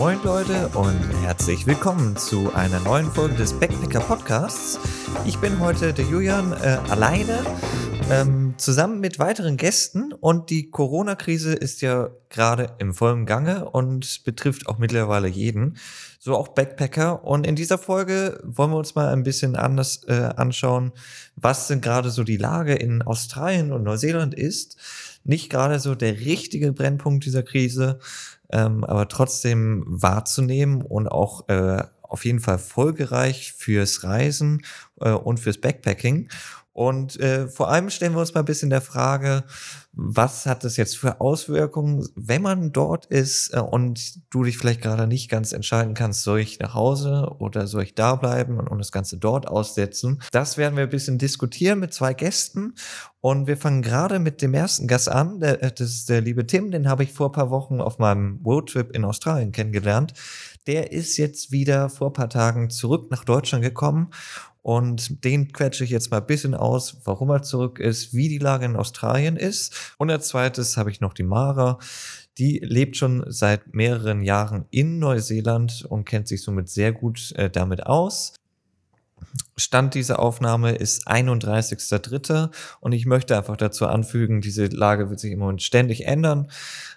[0.00, 4.80] Moin Leute und herzlich willkommen zu einer neuen Folge des Backpacker Podcasts.
[5.26, 7.44] Ich bin heute der Julian äh, alleine,
[8.10, 14.24] ähm, zusammen mit weiteren Gästen und die Corona-Krise ist ja gerade im vollen Gange und
[14.24, 15.76] betrifft auch mittlerweile jeden,
[16.18, 17.22] so auch Backpacker.
[17.22, 20.92] Und in dieser Folge wollen wir uns mal ein bisschen anders äh, anschauen,
[21.36, 24.78] was denn gerade so die Lage in Australien und Neuseeland ist.
[25.24, 27.98] Nicht gerade so der richtige Brennpunkt dieser Krise,
[28.52, 34.62] ähm, aber trotzdem wahrzunehmen und auch äh, auf jeden Fall folgereich fürs Reisen
[35.00, 36.28] äh, und fürs Backpacking.
[36.80, 39.44] Und äh, vor allem stellen wir uns mal ein bisschen der Frage,
[39.92, 44.80] was hat das jetzt für Auswirkungen, wenn man dort ist äh, und du dich vielleicht
[44.80, 48.66] gerade nicht ganz entscheiden kannst, soll ich nach Hause oder soll ich da bleiben und,
[48.66, 50.22] und das Ganze dort aussetzen.
[50.32, 52.72] Das werden wir ein bisschen diskutieren mit zwei Gästen
[53.20, 55.38] und wir fangen gerade mit dem ersten Gast an.
[55.38, 58.40] Der, äh, das ist der liebe Tim, den habe ich vor paar Wochen auf meinem
[58.42, 60.14] Roadtrip in Australien kennengelernt.
[60.66, 64.10] Der ist jetzt wieder vor paar Tagen zurück nach Deutschland gekommen
[64.62, 68.38] und den quetsche ich jetzt mal ein bisschen aus, warum er zurück ist, wie die
[68.38, 69.94] Lage in Australien ist.
[69.98, 71.78] Und als zweites habe ich noch die Mara.
[72.38, 77.50] Die lebt schon seit mehreren Jahren in Neuseeland und kennt sich somit sehr gut äh,
[77.50, 78.34] damit aus.
[79.56, 82.50] Stand dieser Aufnahme ist 31.3.
[82.80, 86.50] und ich möchte einfach dazu anfügen, diese Lage wird sich im Moment ständig ändern.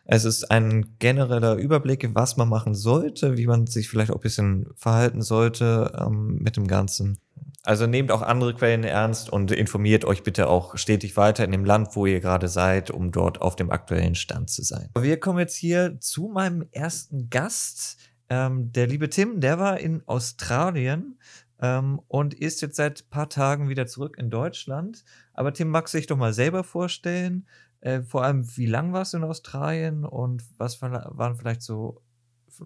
[0.06, 4.22] Es ist ein genereller Überblick, was man machen sollte, wie man sich vielleicht auch ein
[4.22, 7.20] bisschen verhalten sollte ähm, mit dem Ganzen.
[7.66, 11.64] Also nehmt auch andere Quellen ernst und informiert euch bitte auch stetig weiter in dem
[11.64, 14.90] Land, wo ihr gerade seid, um dort auf dem aktuellen Stand zu sein.
[15.00, 18.00] Wir kommen jetzt hier zu meinem ersten Gast.
[18.28, 21.18] Ähm, der liebe Tim, der war in Australien
[21.62, 25.06] ähm, und ist jetzt seit ein paar Tagen wieder zurück in Deutschland.
[25.34, 27.48] Aber Tim, magst du dich doch mal selber vorstellen?
[27.80, 32.02] Äh, vor allem, wie lang warst du in Australien und was waren vielleicht so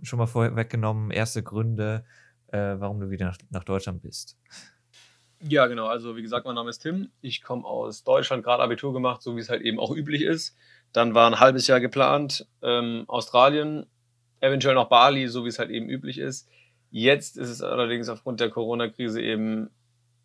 [0.01, 2.03] schon mal vorweggenommen erste Gründe,
[2.47, 4.37] äh, warum du wieder nach, nach Deutschland bist?
[5.41, 5.87] Ja, genau.
[5.87, 7.09] Also wie gesagt, mein Name ist Tim.
[7.21, 10.55] Ich komme aus Deutschland, gerade Abitur gemacht, so wie es halt eben auch üblich ist.
[10.93, 13.85] Dann war ein halbes Jahr geplant, ähm, Australien,
[14.39, 16.49] eventuell noch Bali, so wie es halt eben üblich ist.
[16.89, 19.69] Jetzt ist es allerdings aufgrund der Corona-Krise eben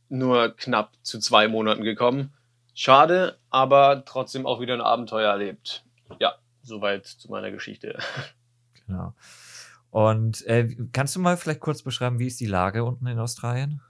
[0.09, 2.33] nur knapp zu zwei Monaten gekommen.
[2.75, 5.85] Schade, aber trotzdem auch wieder ein Abenteuer erlebt.
[6.21, 7.99] Ja, soweit zu meiner Geschichte.
[8.87, 9.15] Genau.
[9.91, 13.81] Und äh, kannst du mal vielleicht kurz beschreiben, wie ist die Lage unten in Australien?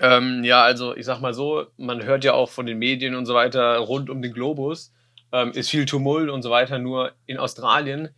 [0.00, 3.26] Ähm, ja, also ich sag mal so, man hört ja auch von den Medien und
[3.26, 4.92] so weiter rund um den Globus,
[5.32, 6.78] ähm, ist viel Tumult und so weiter.
[6.78, 8.10] Nur in Australien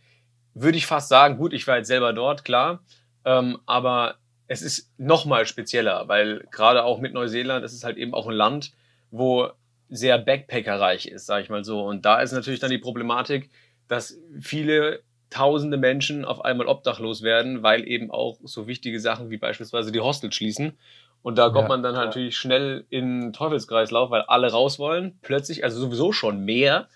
[0.53, 2.83] würde ich fast sagen, gut, ich war jetzt selber dort, klar,
[3.25, 4.15] ähm, aber
[4.47, 8.35] es ist nochmal spezieller, weil gerade auch mit Neuseeland ist es halt eben auch ein
[8.35, 8.73] Land,
[9.09, 9.49] wo
[9.89, 11.83] sehr Backpackerreich ist, sag ich mal so.
[11.83, 13.49] Und da ist natürlich dann die Problematik,
[13.87, 19.37] dass viele tausende Menschen auf einmal obdachlos werden, weil eben auch so wichtige Sachen wie
[19.37, 20.77] beispielsweise die Hostels schließen.
[21.23, 25.19] Und da kommt ja, man dann halt natürlich schnell in Teufelskreislauf, weil alle raus wollen,
[25.21, 26.87] plötzlich, also sowieso schon mehr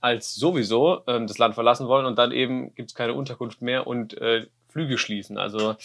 [0.00, 3.86] als sowieso ähm, das Land verlassen wollen und dann eben gibt es keine Unterkunft mehr
[3.86, 5.38] und äh, Flüge schließen.
[5.38, 5.76] Also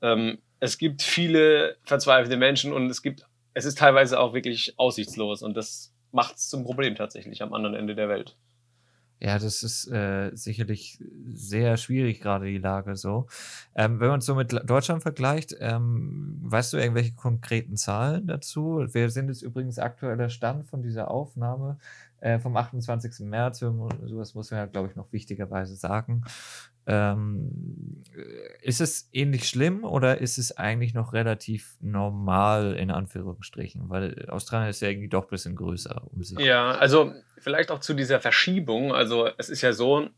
[0.00, 5.42] ähm, es gibt viele verzweifelte Menschen und es gibt, es ist teilweise auch wirklich aussichtslos
[5.42, 8.36] und das macht es zum Problem tatsächlich am anderen Ende der Welt.
[9.22, 13.26] Ja, das ist äh, sicherlich sehr schwierig, gerade die Lage so.
[13.74, 18.86] Ähm, wenn man es so mit Deutschland vergleicht, ähm, weißt du irgendwelche konkreten Zahlen dazu?
[18.92, 21.76] Wir sind jetzt übrigens aktueller Stand von dieser Aufnahme
[22.20, 23.20] äh, vom 28.
[23.26, 23.58] März.
[23.58, 26.22] Sowas muss man ja, glaube ich, noch wichtigerweise sagen.
[26.86, 28.02] Ähm,
[28.62, 33.88] ist es ähnlich schlimm oder ist es eigentlich noch relativ normal in Anführungsstrichen?
[33.88, 36.02] Weil Australien ist ja irgendwie doch ein bisschen größer.
[36.12, 38.92] Um sich ja, also vielleicht auch zu dieser Verschiebung.
[38.92, 40.08] Also es ist ja so,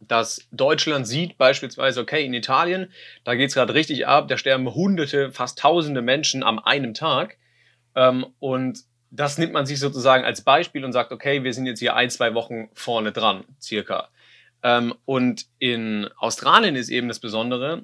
[0.00, 2.90] dass Deutschland sieht beispielsweise, okay, in Italien,
[3.24, 7.38] da geht es gerade richtig ab, da sterben Hunderte, fast Tausende Menschen am einem Tag.
[7.94, 11.78] Ähm, und das nimmt man sich sozusagen als Beispiel und sagt, okay, wir sind jetzt
[11.78, 14.08] hier ein, zwei Wochen vorne dran, circa.
[14.64, 17.82] Ähm, und in Australien ist eben das Besondere,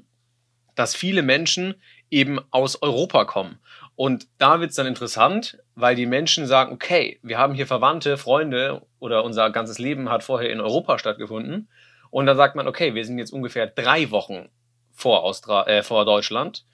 [0.74, 1.74] dass viele Menschen
[2.10, 3.60] eben aus Europa kommen.
[3.94, 8.16] Und da wird es dann interessant, weil die Menschen sagen, okay, wir haben hier Verwandte,
[8.16, 11.68] Freunde oder unser ganzes Leben hat vorher in Europa stattgefunden.
[12.10, 14.48] Und dann sagt man, okay, wir sind jetzt ungefähr drei Wochen
[14.92, 16.64] vor, Austra äh, vor Deutschland.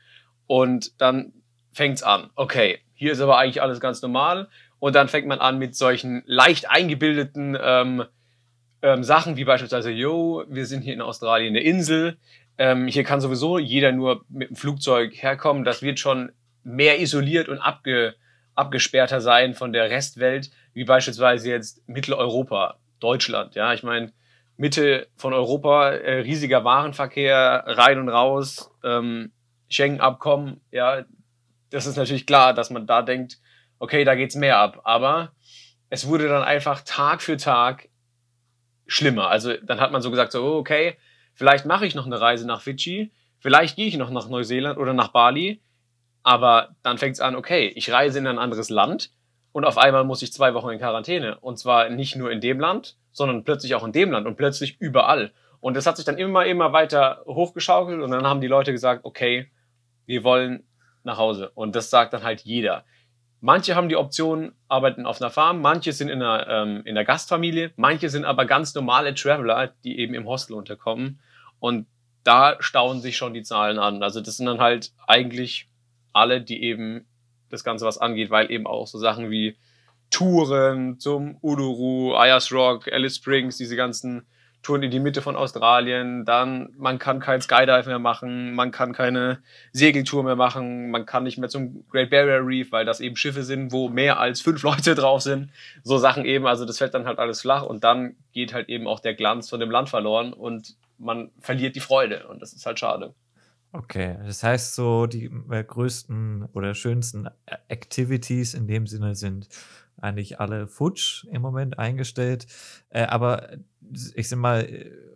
[0.46, 1.32] Und dann
[1.72, 4.48] fängt es an, okay, hier ist aber eigentlich alles ganz normal.
[4.78, 8.04] Und dann fängt man an mit solchen leicht eingebildeten ähm,
[8.86, 12.18] ähm, Sachen wie beispielsweise, yo, wir sind hier in Australien eine Insel,
[12.56, 16.30] ähm, hier kann sowieso jeder nur mit dem Flugzeug herkommen, das wird schon
[16.62, 18.14] mehr isoliert und abge,
[18.54, 23.56] abgesperrter sein von der Restwelt, wie beispielsweise jetzt Mitteleuropa, Deutschland.
[23.56, 24.12] Ja, ich meine,
[24.56, 29.32] Mitte von Europa, äh, riesiger Warenverkehr, rein und raus, ähm,
[29.68, 31.04] Schengen-Abkommen, ja,
[31.70, 33.38] das ist natürlich klar, dass man da denkt,
[33.80, 34.82] okay, da geht's mehr ab.
[34.84, 35.32] Aber
[35.90, 37.88] es wurde dann einfach Tag für Tag
[38.86, 39.28] schlimmer.
[39.28, 40.96] Also dann hat man so gesagt, so, oh, okay,
[41.34, 44.94] vielleicht mache ich noch eine Reise nach Fidschi, vielleicht gehe ich noch nach Neuseeland oder
[44.94, 45.60] nach Bali,
[46.22, 49.10] aber dann fängt es an, okay, ich reise in ein anderes Land
[49.52, 51.38] und auf einmal muss ich zwei Wochen in Quarantäne.
[51.38, 54.78] Und zwar nicht nur in dem Land, sondern plötzlich auch in dem Land und plötzlich
[54.80, 55.32] überall.
[55.60, 59.04] Und das hat sich dann immer, immer weiter hochgeschaukelt und dann haben die Leute gesagt,
[59.04, 59.50] okay,
[60.04, 60.64] wir wollen
[61.04, 61.50] nach Hause.
[61.54, 62.84] Und das sagt dann halt jeder.
[63.40, 67.04] Manche haben die Option, arbeiten auf einer Farm, manche sind in einer, ähm, in der
[67.04, 71.20] Gastfamilie, manche sind aber ganz normale Traveler, die eben im Hostel unterkommen.
[71.60, 71.86] Und
[72.24, 74.02] da stauen sich schon die Zahlen an.
[74.02, 75.68] Also das sind dann halt eigentlich
[76.12, 77.06] alle, die eben
[77.50, 79.56] das Ganze was angeht, weil eben auch so Sachen wie
[80.10, 84.26] Touren zum Uluru, Ayers Rock, Alice Springs, diese ganzen
[84.66, 88.92] Touren in die Mitte von Australien, dann man kann kein Skydive mehr machen, man kann
[88.92, 89.38] keine
[89.72, 93.44] Segeltour mehr machen, man kann nicht mehr zum Great Barrier Reef, weil das eben Schiffe
[93.44, 95.50] sind, wo mehr als fünf Leute drauf sind.
[95.84, 98.88] So Sachen eben, also das fällt dann halt alles flach und dann geht halt eben
[98.88, 102.66] auch der Glanz von dem Land verloren und man verliert die Freude und das ist
[102.66, 103.14] halt schade.
[103.70, 107.28] Okay, das heißt so, die äh, größten oder schönsten
[107.68, 109.48] Activities in dem Sinne sind
[109.98, 112.46] eigentlich alle futsch im Moment eingestellt.
[112.90, 113.50] Äh, aber
[114.14, 114.69] ich sag mal,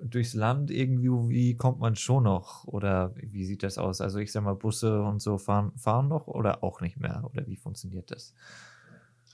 [0.02, 2.64] durchs Land irgendwie, wie kommt man schon noch?
[2.64, 4.00] Oder wie sieht das aus?
[4.00, 7.22] Also ich sag mal, Busse und so fahren, fahren noch oder auch nicht mehr?
[7.30, 8.34] Oder wie funktioniert das?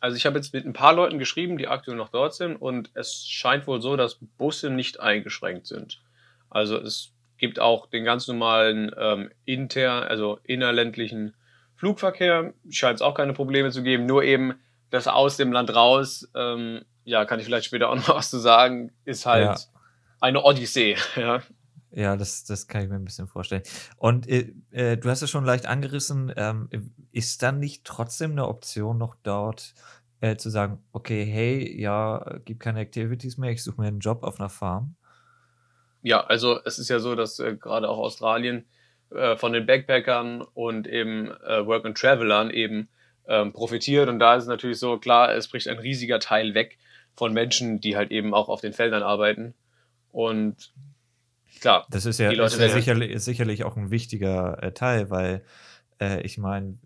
[0.00, 2.90] Also ich habe jetzt mit ein paar Leuten geschrieben, die aktuell noch dort sind und
[2.94, 6.02] es scheint wohl so, dass Busse nicht eingeschränkt sind.
[6.50, 11.34] Also es gibt auch den ganz normalen ähm, inter, also innerländlichen
[11.76, 12.54] Flugverkehr.
[12.70, 14.06] Scheint es auch keine Probleme zu geben.
[14.06, 14.54] Nur eben
[14.90, 18.38] das aus dem Land raus, ähm, ja, kann ich vielleicht später auch noch was zu
[18.38, 19.56] sagen, ist halt ja.
[20.20, 20.96] eine Odyssee.
[21.16, 21.42] Ja.
[21.92, 23.62] Ja, das, das kann ich mir ein bisschen vorstellen.
[23.96, 26.30] Und äh, äh, du hast es schon leicht angerissen.
[26.36, 26.68] Ähm,
[27.10, 29.72] ist dann nicht trotzdem eine Option noch dort
[30.20, 34.24] äh, zu sagen, okay, hey, ja, gibt keine Activities mehr, ich suche mir einen Job
[34.24, 34.96] auf einer Farm?
[36.02, 38.66] Ja, also es ist ja so, dass äh, gerade auch Australien
[39.10, 42.88] äh, von den Backpackern und eben äh, Work and Travelern eben
[43.28, 44.08] ähm, profitiert.
[44.08, 46.78] Und da ist es natürlich so, klar, es bricht ein riesiger Teil weg
[47.14, 49.55] von Menschen, die halt eben auch auf den Feldern arbeiten.
[50.12, 50.73] Und
[51.61, 55.11] klar, das ist ja, die Leute ist ja sicherlich, sicherlich auch ein wichtiger äh, Teil,
[55.11, 55.43] weil
[56.00, 56.78] äh, ich meine,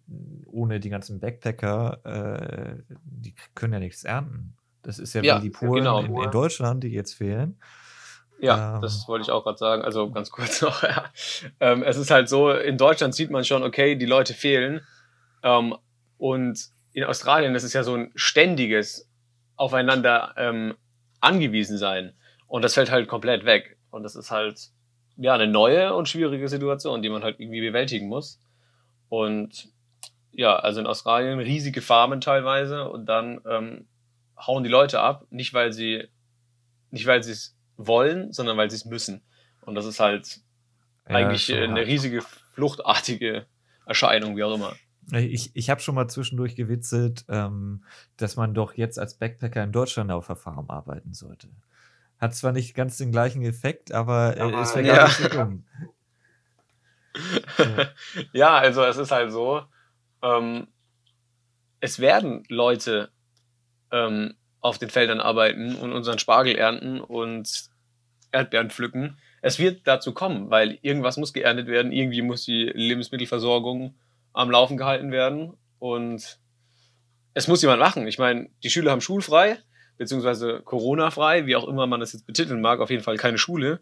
[0.46, 4.54] ohne die ganzen Backpacker, äh, die können ja nichts ernten.
[4.82, 6.00] Das ist ja, ja wie die Polen genau.
[6.00, 7.58] in, in Deutschland, die jetzt fehlen.
[8.40, 8.82] Ja, ähm.
[8.82, 9.82] das wollte ich auch gerade sagen.
[9.82, 10.82] Also ganz kurz noch.
[10.82, 11.04] Ja.
[11.60, 14.80] Ähm, es ist halt so, in Deutschland sieht man schon, okay, die Leute fehlen.
[15.42, 15.74] Ähm,
[16.20, 19.08] und in Australien das ist ja so ein ständiges
[19.56, 20.74] Aufeinander ähm,
[21.20, 22.12] angewiesen sein.
[22.46, 23.78] Und das fällt halt komplett weg.
[23.90, 24.68] Und das ist halt
[25.16, 28.38] ja eine neue und schwierige Situation, die man halt irgendwie bewältigen muss.
[29.08, 29.68] Und
[30.32, 33.88] ja, also in Australien riesige Farmen teilweise und dann ähm,
[34.36, 36.08] hauen die Leute ab, nicht weil sie
[36.90, 39.22] nicht weil sie es wollen, sondern weil sie es müssen.
[39.62, 40.40] Und das ist halt
[41.08, 43.46] ja, eigentlich eine riesige fluchtartige
[43.86, 44.74] Erscheinung, wie auch immer.
[45.12, 47.84] Ich, ich habe schon mal zwischendurch gewitzelt, ähm,
[48.16, 51.48] dass man doch jetzt als Backpacker in Deutschland auf der Farm arbeiten sollte.
[52.18, 54.96] Hat zwar nicht ganz den gleichen Effekt, aber äh, es wäre ja.
[54.96, 55.64] gar nicht so dumm.
[58.32, 59.62] ja, also es ist halt so,
[60.22, 60.68] ähm,
[61.80, 63.10] es werden Leute
[63.90, 67.70] ähm, auf den Feldern arbeiten und unseren Spargel ernten und
[68.32, 69.18] Erdbeeren pflücken.
[69.42, 73.94] Es wird dazu kommen, weil irgendwas muss geerntet werden, irgendwie muss die Lebensmittelversorgung
[74.32, 76.38] am Laufen gehalten werden und
[77.34, 78.06] es muss jemand machen.
[78.06, 79.58] Ich meine, die Schüler haben schulfrei,
[79.96, 83.80] beziehungsweise Corona-frei, wie auch immer man das jetzt betiteln mag, auf jeden Fall keine Schule.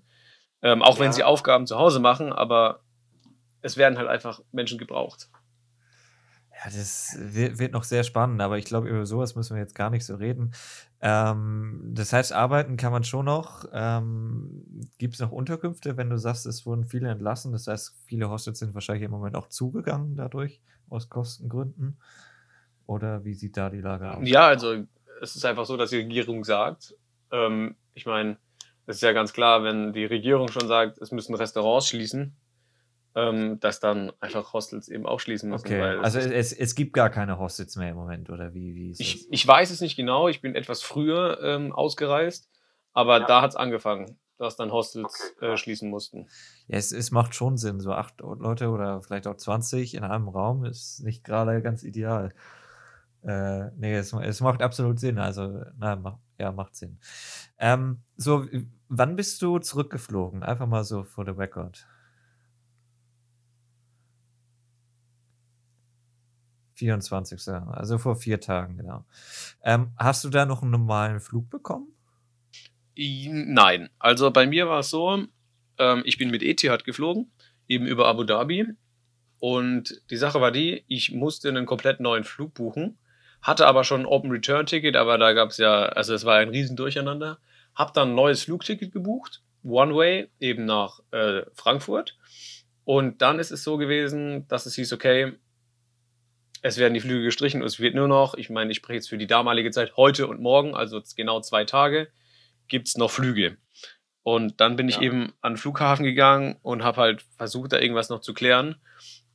[0.63, 1.05] Ähm, auch ja.
[1.05, 2.81] wenn sie Aufgaben zu Hause machen, aber
[3.63, 5.29] es werden halt einfach Menschen gebraucht.
[6.65, 9.91] Ja, das wird noch sehr spannend, aber ich glaube, über sowas müssen wir jetzt gar
[9.91, 10.53] nicht so reden.
[11.01, 13.65] Ähm, das heißt, arbeiten kann man schon noch.
[13.73, 14.65] Ähm,
[14.99, 17.53] Gibt es noch Unterkünfte, wenn du sagst, es wurden viele entlassen?
[17.53, 22.01] Das heißt, viele Hostels sind wahrscheinlich im Moment auch zugegangen dadurch, aus Kostengründen.
[22.87, 24.29] Oder wie sieht da die Lage aus?
[24.29, 24.85] Ja, also
[25.21, 26.97] es ist einfach so, dass die Regierung sagt,
[27.31, 28.37] ähm, ich meine,
[28.87, 32.35] es ist ja ganz klar, wenn die Regierung schon sagt, es müssen Restaurants schließen,
[33.19, 35.67] ähm, dass dann einfach Hostels eben auch schließen müssen.
[35.67, 35.81] Okay.
[35.81, 39.15] also es, es gibt gar keine Hostels mehr im Moment, oder wie, wie ist ich,
[39.15, 39.27] das?
[39.31, 42.49] Ich weiß es nicht genau, ich bin etwas früher ähm, ausgereist,
[42.93, 43.27] aber ja.
[43.27, 46.29] da hat es angefangen, dass dann Hostels äh, schließen mussten.
[46.69, 50.29] Ja, es, es macht schon Sinn, so acht Leute oder vielleicht auch 20 in einem
[50.29, 52.33] Raum ist nicht gerade ganz ideal.
[53.25, 55.19] Äh, nee, es, es macht absolut Sinn.
[55.19, 57.01] Also, na, ja, macht Sinn.
[57.59, 58.47] Ähm, so,
[58.89, 60.45] wann bist du zurückgeflogen?
[60.45, 61.85] Einfach mal so for the record.
[66.79, 67.49] 24.
[67.73, 69.05] Also vor vier Tagen, genau.
[69.63, 71.89] Ähm, hast du da noch einen normalen Flug bekommen?
[72.97, 73.91] Nein.
[73.99, 75.25] Also bei mir war es so,
[75.79, 77.31] ähm, ich bin mit Etihad geflogen,
[77.67, 78.67] eben über Abu Dhabi.
[79.41, 82.99] Und die Sache war die, ich musste einen komplett neuen Flug buchen,
[83.41, 86.39] hatte aber schon ein Open Return Ticket, aber da gab es ja, also es war
[86.39, 87.39] ein Riesendurcheinander.
[87.75, 92.17] Hab dann ein neues Flugticket gebucht, One Way, eben nach äh, Frankfurt.
[92.85, 95.35] Und dann ist es so gewesen, dass es hieß, okay,
[96.63, 99.09] es werden die Flüge gestrichen und es wird nur noch, ich meine, ich spreche jetzt
[99.09, 102.09] für die damalige Zeit, heute und morgen, also genau zwei Tage,
[102.69, 103.57] gibt es noch Flüge.
[104.23, 108.11] Und dann bin ich eben an den Flughafen gegangen und habe halt versucht, da irgendwas
[108.11, 108.77] noch zu klären.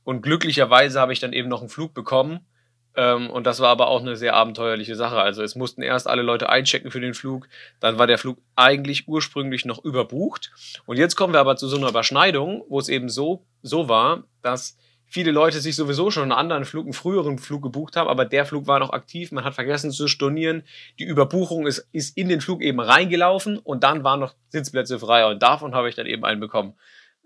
[0.04, 2.46] Und glücklicherweise habe ich dann eben noch einen Flug bekommen.
[2.94, 5.16] Ähm, und das war aber auch eine sehr abenteuerliche Sache.
[5.16, 7.48] Also es mussten erst alle Leute einchecken für den Flug.
[7.80, 10.52] Dann war der Flug eigentlich ursprünglich noch überbucht.
[10.86, 14.24] Und jetzt kommen wir aber zu so einer Überschneidung, wo es eben so, so war,
[14.42, 14.76] dass
[15.14, 18.44] viele Leute sich sowieso schon einen anderen Flug, einen früheren Flug gebucht haben, aber der
[18.44, 20.64] Flug war noch aktiv, man hat vergessen zu stornieren,
[20.98, 25.24] die Überbuchung ist, ist in den Flug eben reingelaufen und dann waren noch Sitzplätze frei
[25.26, 26.74] und davon habe ich dann eben einen bekommen.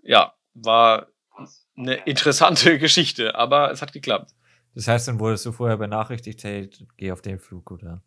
[0.03, 1.07] Ja, war
[1.75, 4.35] eine interessante Geschichte, aber es hat geklappt.
[4.75, 8.03] Das heißt, dann wurdest du vorher benachrichtigt, hey, geh auf den Flug, oder?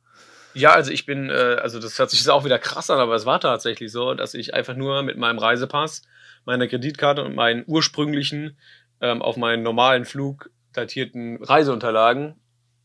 [0.55, 3.17] Ja, also ich bin, äh, also das hört sich jetzt auch wieder krass an, aber
[3.17, 6.03] es war tatsächlich so, dass ich einfach nur mit meinem Reisepass,
[6.45, 8.57] meiner Kreditkarte und meinen ursprünglichen
[9.03, 12.37] ähm, auf meinen normalen Flug datierten Reiseunterlagen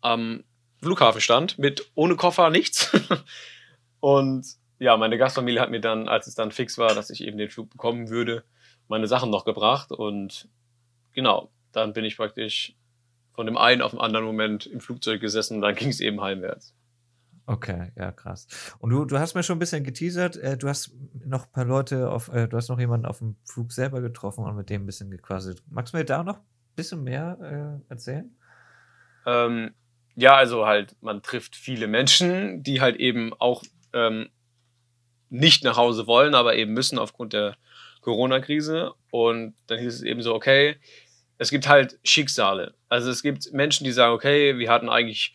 [0.02, 0.44] am
[0.82, 2.92] Flughafen stand, mit ohne Koffer nichts.
[4.00, 4.46] und
[4.80, 7.50] ja, meine Gastfamilie hat mir dann, als es dann fix war, dass ich eben den
[7.50, 8.44] Flug bekommen würde,
[8.88, 9.92] meine Sachen noch gebracht.
[9.92, 10.50] Und
[11.14, 12.76] genau, dann bin ich praktisch
[13.34, 16.22] von dem einen auf den anderen Moment im Flugzeug gesessen und dann ging es eben
[16.22, 16.76] heimwärts.
[17.50, 18.46] Okay, ja, krass.
[18.80, 20.94] Und du, du hast mir schon ein bisschen geteasert, äh, du hast
[21.26, 24.44] noch ein paar Leute auf, äh, du hast noch jemanden auf dem Flug selber getroffen
[24.44, 25.64] und mit dem ein bisschen gequasselt.
[25.70, 28.36] Magst du mir da noch ein bisschen mehr äh, erzählen?
[29.26, 29.74] Ähm,
[30.16, 33.64] ja, also halt, man trifft viele Menschen, die halt eben auch
[33.94, 34.28] ähm,
[35.30, 37.56] nicht nach Hause wollen, aber eben müssen aufgrund der
[38.02, 38.92] Corona-Krise.
[39.10, 40.76] Und dann hieß es eben so, okay,
[41.38, 42.74] es gibt halt Schicksale.
[42.90, 45.34] Also es gibt Menschen, die sagen, okay, wir hatten eigentlich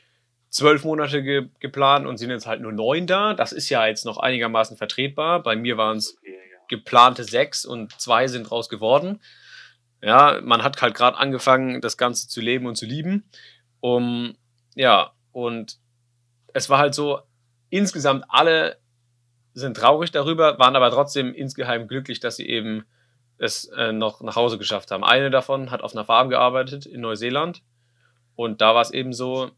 [0.52, 3.35] zwölf Monate ge geplant und sind jetzt halt nur neun da.
[3.35, 5.42] Das ist ja jetzt noch einigermaßen vertretbar.
[5.42, 6.16] Bei mir waren es
[6.68, 9.21] geplante sechs und zwei sind raus geworden.
[10.02, 13.25] Ja, man hat halt gerade angefangen, das Ganze zu leben und zu lieben.
[13.80, 14.37] Um,
[14.75, 15.78] ja, und
[16.52, 17.21] es war halt so,
[17.71, 18.78] insgesamt alle
[19.54, 22.85] sind traurig darüber, waren aber trotzdem insgeheim glücklich, dass sie eben
[23.38, 25.04] es äh, noch nach Hause geschafft haben.
[25.04, 27.62] Eine davon hat auf einer Farm gearbeitet in Neuseeland.
[28.35, 29.50] Und da war es eben so,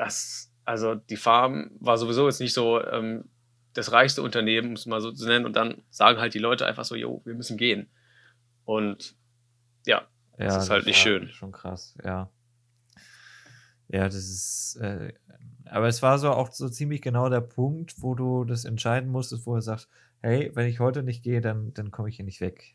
[0.00, 3.28] das, also die Farm war sowieso jetzt nicht so ähm,
[3.74, 5.44] das reichste Unternehmen, um es mal so zu nennen.
[5.44, 7.90] Und dann sagen halt die Leute einfach so, jo, wir müssen gehen.
[8.64, 9.14] Und
[9.84, 10.06] ja,
[10.38, 11.28] ja das ist halt das nicht schön.
[11.28, 12.30] Schon krass, ja.
[13.88, 15.12] Ja, das ist, äh,
[15.66, 19.44] aber es war so auch so ziemlich genau der Punkt, wo du das entscheiden musstest,
[19.44, 19.86] wo er sagt,
[20.22, 22.74] hey, wenn ich heute nicht gehe, dann, dann komme ich hier nicht weg.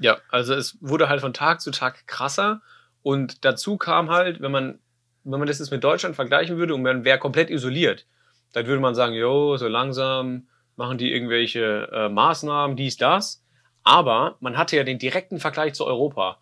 [0.00, 2.60] Ja, also es wurde halt von Tag zu Tag krasser
[3.02, 4.80] und dazu kam halt, wenn man
[5.24, 8.06] wenn man das jetzt mit Deutschland vergleichen würde und man wäre komplett isoliert,
[8.52, 13.44] dann würde man sagen, jo, so langsam machen die irgendwelche äh, Maßnahmen, dies, das.
[13.82, 16.38] Aber man hatte ja den direkten Vergleich zu Europa.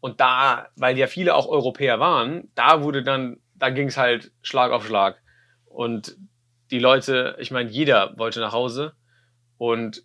[0.00, 4.32] Und da, weil ja viele auch Europäer waren, da wurde dann, da ging es halt
[4.42, 5.22] Schlag auf Schlag.
[5.66, 6.16] Und
[6.70, 8.94] die Leute, ich meine, jeder wollte nach Hause.
[9.58, 10.02] Und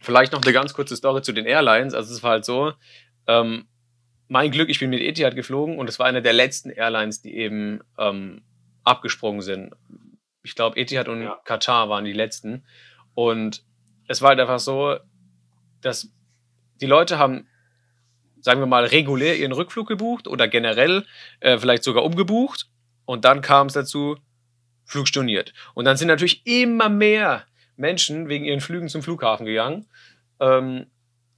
[0.00, 1.94] vielleicht noch eine ganz kurze Story zu den Airlines.
[1.94, 2.72] Also es war halt so,
[3.26, 3.66] ähm,
[4.30, 7.36] mein Glück, ich bin mit Etihad geflogen und es war eine der letzten Airlines, die
[7.36, 8.42] eben ähm,
[8.84, 9.74] abgesprungen sind.
[10.44, 11.40] Ich glaube, Etihad und ja.
[11.44, 12.64] Katar waren die letzten.
[13.14, 13.64] Und
[14.06, 14.96] es war halt einfach so,
[15.80, 16.12] dass
[16.80, 17.48] die Leute haben,
[18.40, 21.04] sagen wir mal, regulär ihren Rückflug gebucht oder generell
[21.40, 22.70] äh, vielleicht sogar umgebucht.
[23.06, 24.16] Und dann kam es dazu,
[24.84, 25.52] Flug storniert.
[25.74, 27.46] Und dann sind natürlich immer mehr
[27.76, 29.88] Menschen wegen ihren Flügen zum Flughafen gegangen.
[30.38, 30.86] Ähm,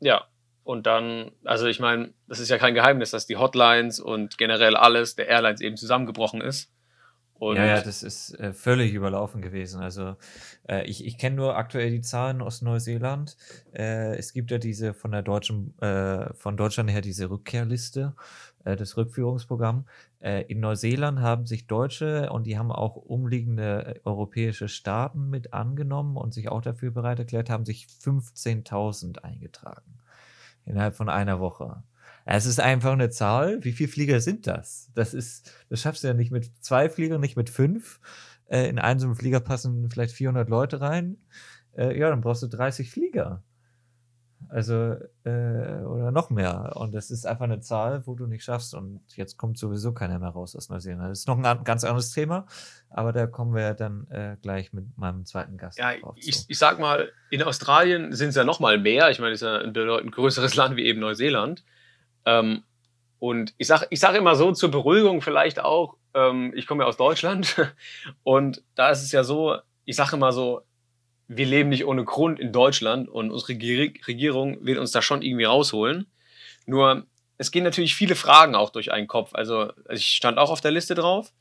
[0.00, 0.26] ja,
[0.64, 4.76] und dann, also ich meine, das ist ja kein Geheimnis, dass die Hotlines und generell
[4.76, 6.70] alles der Airlines eben zusammengebrochen ist.
[7.34, 9.82] Und ja, ja, das ist äh, völlig überlaufen gewesen.
[9.82, 10.14] Also
[10.68, 13.36] äh, ich, ich kenne nur aktuell die Zahlen aus Neuseeland.
[13.72, 18.14] Äh, es gibt ja diese von der deutschen, äh, von Deutschland her diese Rückkehrliste,
[18.64, 19.86] äh, das Rückführungsprogramm.
[20.20, 26.16] Äh, in Neuseeland haben sich Deutsche und die haben auch umliegende europäische Staaten mit angenommen
[26.16, 30.01] und sich auch dafür bereit erklärt, haben sich 15.000 eingetragen
[30.64, 31.82] innerhalb von einer Woche.
[32.24, 33.64] Es ist einfach eine Zahl.
[33.64, 34.90] Wie viele Flieger sind das?
[34.94, 38.00] Das ist, das schaffst du ja nicht mit zwei Fliegern, nicht mit fünf.
[38.48, 41.16] äh, in einen so einen Flieger passen vielleicht 400 Leute rein.
[41.76, 43.42] Äh, ja, dann brauchst du 30 Flieger.
[44.48, 46.72] Also, äh, oder noch mehr.
[46.76, 48.74] Und das ist einfach eine Zahl, wo du nicht schaffst.
[48.74, 51.10] Und jetzt kommt sowieso keiner mehr raus aus Neuseeland.
[51.10, 52.46] Das ist noch ein ganz anderes Thema,
[52.90, 56.14] aber da kommen wir dann äh, gleich mit meinem zweiten Gast ja, drauf.
[56.16, 59.10] Ich, ich sag mal, in Australien sind es ja noch mal mehr.
[59.10, 61.64] Ich meine, es ist ja ein bedeutend größeres Land wie eben Neuseeland.
[62.24, 62.62] Ähm,
[63.18, 66.88] und ich sage ich sag immer so zur Beruhigung vielleicht auch, ähm, ich komme ja
[66.88, 67.56] aus Deutschland
[68.22, 70.62] und da ist es ja so, ich sage immer so,
[71.28, 75.44] wir leben nicht ohne Grund in Deutschland und unsere Regierung will uns da schon irgendwie
[75.44, 76.06] rausholen.
[76.66, 77.06] Nur,
[77.38, 79.30] es gehen natürlich viele Fragen auch durch einen Kopf.
[79.34, 81.32] Also, ich stand auch auf der Liste drauf.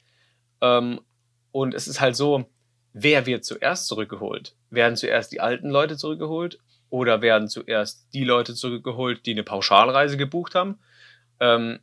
[0.62, 1.02] Ähm,
[1.52, 2.46] und es ist halt so,
[2.94, 4.56] wer wird zuerst zurückgeholt?
[4.70, 6.60] Werden zuerst die alten Leute zurückgeholt?
[6.90, 10.80] Oder werden zuerst die Leute zurückgeholt, die eine Pauschalreise gebucht haben?
[11.40, 11.80] Ähm,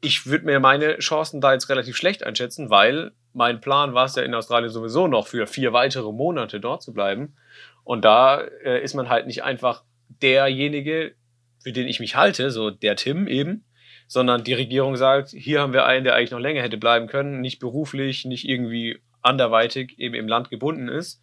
[0.00, 4.16] ich würde mir meine Chancen da jetzt relativ schlecht einschätzen, weil mein Plan war es
[4.16, 7.36] ja in Australien sowieso noch für vier weitere Monate dort zu bleiben.
[7.84, 11.14] Und da äh, ist man halt nicht einfach derjenige,
[11.62, 13.64] für den ich mich halte, so der Tim eben,
[14.06, 17.40] sondern die Regierung sagt, hier haben wir einen, der eigentlich noch länger hätte bleiben können,
[17.40, 21.22] nicht beruflich, nicht irgendwie anderweitig eben im Land gebunden ist.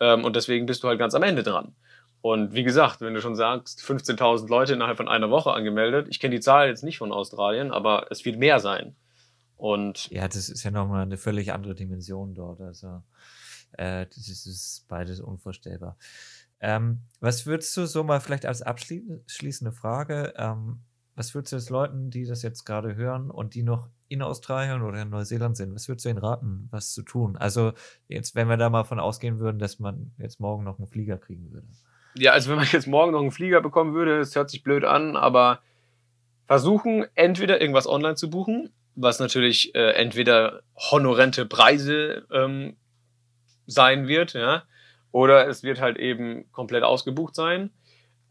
[0.00, 1.74] Ähm, und deswegen bist du halt ganz am Ende dran.
[2.20, 6.20] Und wie gesagt, wenn du schon sagst, 15.000 Leute innerhalb von einer Woche angemeldet, ich
[6.20, 8.96] kenne die Zahl jetzt nicht von Australien, aber es wird mehr sein.
[9.64, 12.60] Und ja, das ist ja nochmal eine völlig andere Dimension dort.
[12.60, 13.02] Also
[13.72, 15.96] äh, das ist beides unvorstellbar.
[16.60, 20.80] Ähm, was würdest du so mal vielleicht als abschließende Frage, ähm,
[21.14, 24.82] was würdest du jetzt Leuten, die das jetzt gerade hören und die noch in Australien
[24.82, 27.38] oder in Neuseeland sind, was würdest du ihnen raten, was zu tun?
[27.38, 27.72] Also
[28.06, 31.16] jetzt, wenn wir da mal von ausgehen würden, dass man jetzt morgen noch einen Flieger
[31.16, 31.68] kriegen würde.
[32.16, 34.84] Ja, also wenn man jetzt morgen noch einen Flieger bekommen würde, das hört sich blöd
[34.84, 35.60] an, aber
[36.44, 42.76] versuchen, entweder irgendwas online zu buchen, was natürlich äh, entweder honorente Preise ähm,
[43.66, 44.64] sein wird, ja,
[45.10, 47.70] oder es wird halt eben komplett ausgebucht sein.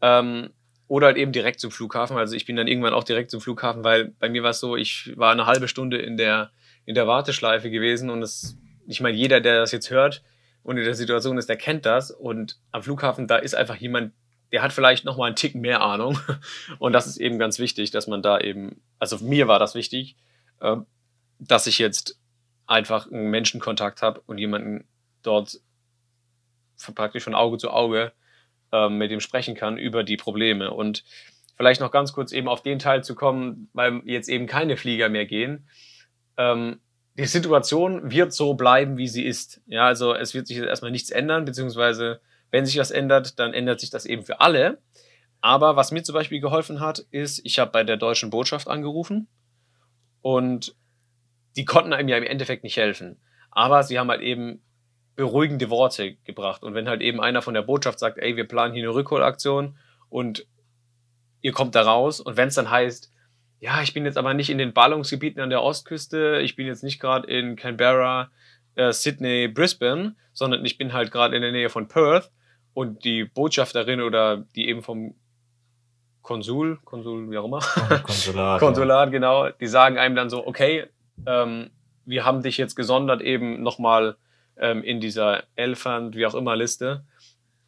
[0.00, 0.50] Ähm,
[0.86, 2.16] oder halt eben direkt zum Flughafen.
[2.16, 4.76] Also ich bin dann irgendwann auch direkt zum Flughafen, weil bei mir war es so,
[4.76, 6.50] ich war eine halbe Stunde in der,
[6.84, 10.22] in der Warteschleife gewesen und es, ich meine, jeder, der das jetzt hört
[10.62, 12.10] und in der Situation ist, der kennt das.
[12.10, 14.12] Und am Flughafen, da ist einfach jemand,
[14.52, 16.18] der hat vielleicht noch mal einen Tick mehr Ahnung.
[16.78, 20.16] Und das ist eben ganz wichtig, dass man da eben, also mir war das wichtig,
[21.38, 22.18] dass ich jetzt
[22.66, 24.86] einfach einen Menschenkontakt habe und jemanden
[25.22, 25.60] dort
[26.94, 28.12] praktisch von Auge zu Auge
[28.72, 30.72] ähm, mit dem sprechen kann über die Probleme.
[30.72, 31.04] Und
[31.56, 35.08] vielleicht noch ganz kurz eben auf den Teil zu kommen, weil jetzt eben keine Flieger
[35.08, 35.68] mehr gehen.
[36.36, 36.80] Ähm,
[37.16, 39.62] die Situation wird so bleiben, wie sie ist.
[39.66, 43.54] Ja, also es wird sich jetzt erstmal nichts ändern, beziehungsweise wenn sich was ändert, dann
[43.54, 44.78] ändert sich das eben für alle.
[45.40, 49.28] Aber was mir zum Beispiel geholfen hat, ist, ich habe bei der deutschen Botschaft angerufen
[50.24, 50.74] und
[51.54, 53.20] die konnten einem ja im Endeffekt nicht helfen.
[53.50, 54.62] Aber sie haben halt eben
[55.16, 56.62] beruhigende Worte gebracht.
[56.62, 59.76] Und wenn halt eben einer von der Botschaft sagt, ey, wir planen hier eine Rückholaktion
[60.08, 60.46] und
[61.42, 63.12] ihr kommt da raus und wenn es dann heißt,
[63.60, 66.82] ja, ich bin jetzt aber nicht in den Ballungsgebieten an der Ostküste, ich bin jetzt
[66.82, 68.30] nicht gerade in Canberra,
[68.76, 72.30] äh, Sydney, Brisbane, sondern ich bin halt gerade in der Nähe von Perth
[72.72, 75.16] und die Botschafterin oder die eben vom
[76.24, 77.60] Konsul, Konsul, wie auch immer,
[78.02, 79.10] Konsulat, Konsulat, ja.
[79.10, 80.86] genau, die sagen einem dann so, okay,
[81.26, 81.70] ähm,
[82.06, 84.16] wir haben dich jetzt gesondert eben nochmal
[84.56, 87.04] ähm, in dieser Elephant, wie auch immer, Liste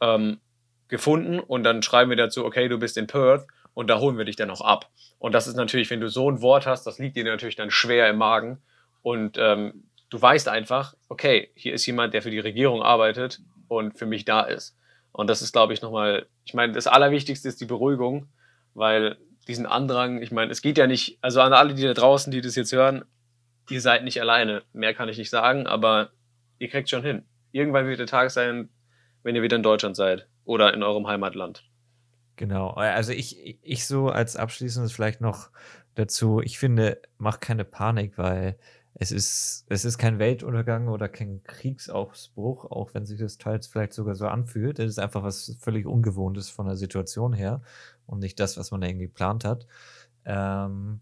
[0.01, 0.41] ähm,
[0.89, 4.25] gefunden und dann schreiben wir dazu, okay, du bist in Perth und da holen wir
[4.25, 4.89] dich dann auch ab.
[5.19, 7.71] Und das ist natürlich, wenn du so ein Wort hast, das liegt dir natürlich dann
[7.71, 8.63] schwer im Magen
[9.03, 13.99] und ähm, du weißt einfach, okay, hier ist jemand, der für die Regierung arbeitet und
[13.99, 14.79] für mich da ist.
[15.13, 18.29] Und das ist, glaube ich, nochmal, ich meine, das Allerwichtigste ist die Beruhigung,
[18.77, 19.17] weil
[19.49, 22.43] diesen Andrang, ich meine, es geht ja nicht, also an alle, die da draußen, die
[22.43, 23.05] das jetzt hören,
[23.71, 24.63] ihr seid nicht alleine.
[24.73, 26.11] Mehr kann ich nicht sagen, aber
[26.59, 27.25] ihr kriegt schon hin.
[27.53, 28.69] Irgendwann wird der Tag sein,
[29.23, 31.65] wenn ihr wieder in Deutschland seid oder in eurem Heimatland.
[32.37, 32.71] Genau.
[32.71, 35.49] Also ich, ich so als abschließendes vielleicht noch
[35.95, 38.59] dazu, ich finde, mach keine Panik, weil
[38.99, 43.93] es ist, es ist kein Weltuntergang oder kein Kriegsausbruch, auch wenn sich das teils vielleicht
[43.93, 44.79] sogar so anfühlt.
[44.79, 47.61] Es ist einfach was völlig Ungewohntes von der Situation her
[48.07, 49.67] und nicht das, was man irgendwie geplant hat.
[50.25, 51.01] Ähm,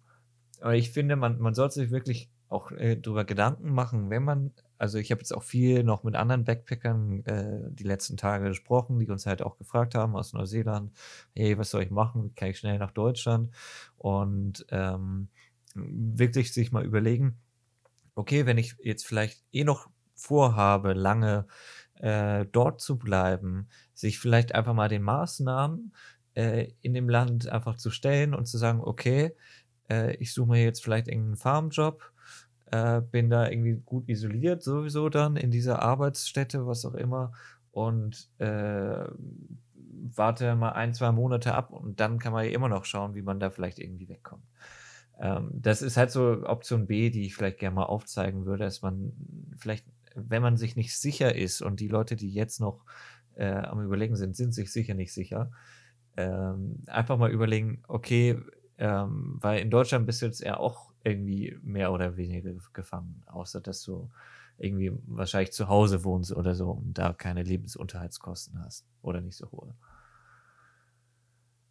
[0.61, 4.53] aber ich finde, man, man sollte sich wirklich auch äh, darüber Gedanken machen, wenn man,
[4.77, 8.99] also ich habe jetzt auch viel noch mit anderen Backpackern äh, die letzten Tage gesprochen,
[8.99, 10.93] die uns halt auch gefragt haben aus Neuseeland,
[11.35, 12.35] hey, was soll ich machen?
[12.35, 13.51] Kann ich schnell nach Deutschland?
[13.99, 15.29] Und ähm,
[15.75, 17.39] wirklich sich mal überlegen,
[18.15, 21.47] okay, wenn ich jetzt vielleicht eh noch vorhabe, lange
[22.01, 25.95] äh, dort zu bleiben, sich vielleicht einfach mal den Maßnahmen
[26.35, 29.35] äh, in dem Land einfach zu stellen und zu sagen, okay,
[29.91, 32.13] äh, ich suche mir jetzt vielleicht irgendeinen Farmjob,
[32.67, 37.33] äh, bin da irgendwie gut isoliert, sowieso dann in dieser Arbeitsstätte, was auch immer,
[37.73, 39.05] und äh,
[40.17, 43.23] warte mal ein, zwei Monate ab und dann kann man ja immer noch schauen, wie
[43.23, 44.45] man da vielleicht irgendwie wegkommt.
[45.21, 48.83] Ähm, das ist halt so Option B, die ich vielleicht gerne mal aufzeigen würde, dass
[48.83, 49.13] man
[49.57, 52.85] vielleicht, wenn man sich nicht sicher ist und die Leute, die jetzt noch
[53.37, 55.51] äh, am Überlegen sind, sind sich sicher nicht sicher,
[56.17, 58.39] ähm, einfach mal überlegen, okay,
[58.79, 63.61] ähm, weil in Deutschland bist du jetzt ja auch irgendwie mehr oder weniger gefangen, außer
[63.61, 64.11] dass du
[64.59, 69.51] irgendwie wahrscheinlich zu Hause wohnst oder so und da keine Lebensunterhaltskosten hast oder nicht so
[69.51, 69.75] hohe.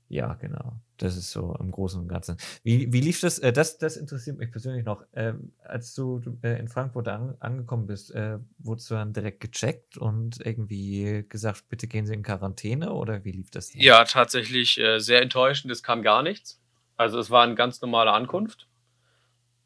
[0.10, 0.80] Ja, genau.
[0.98, 2.38] Das ist so im Großen und Ganzen.
[2.64, 3.40] Wie, wie lief das?
[3.40, 3.78] Äh, das?
[3.78, 5.04] Das interessiert mich persönlich noch.
[5.14, 9.98] Ähm, als du äh, in Frankfurt an, angekommen bist, äh, wurdest du dann direkt gecheckt
[9.98, 13.70] und irgendwie gesagt, bitte gehen Sie in Quarantäne oder wie lief das?
[13.70, 13.82] Denn?
[13.82, 15.72] Ja, tatsächlich äh, sehr enttäuschend.
[15.72, 16.62] Es kam gar nichts.
[16.96, 18.68] Also es war eine ganz normale Ankunft.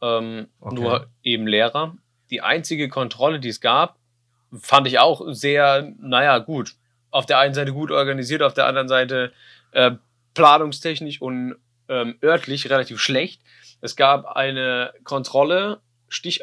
[0.02, 0.76] Ähm, okay.
[0.76, 1.98] Nur eben Lehrer.
[2.30, 4.00] Die einzige Kontrolle, die es gab,
[4.54, 6.76] fand ich auch sehr, naja, gut.
[7.10, 9.32] Auf der einen Seite gut organisiert, auf der anderen Seite
[9.72, 9.92] äh,
[10.38, 11.56] planungstechnisch und
[11.90, 13.42] ähm, örtlich relativ schlecht.
[13.82, 16.42] Es gab eine Kontrolle, Stich,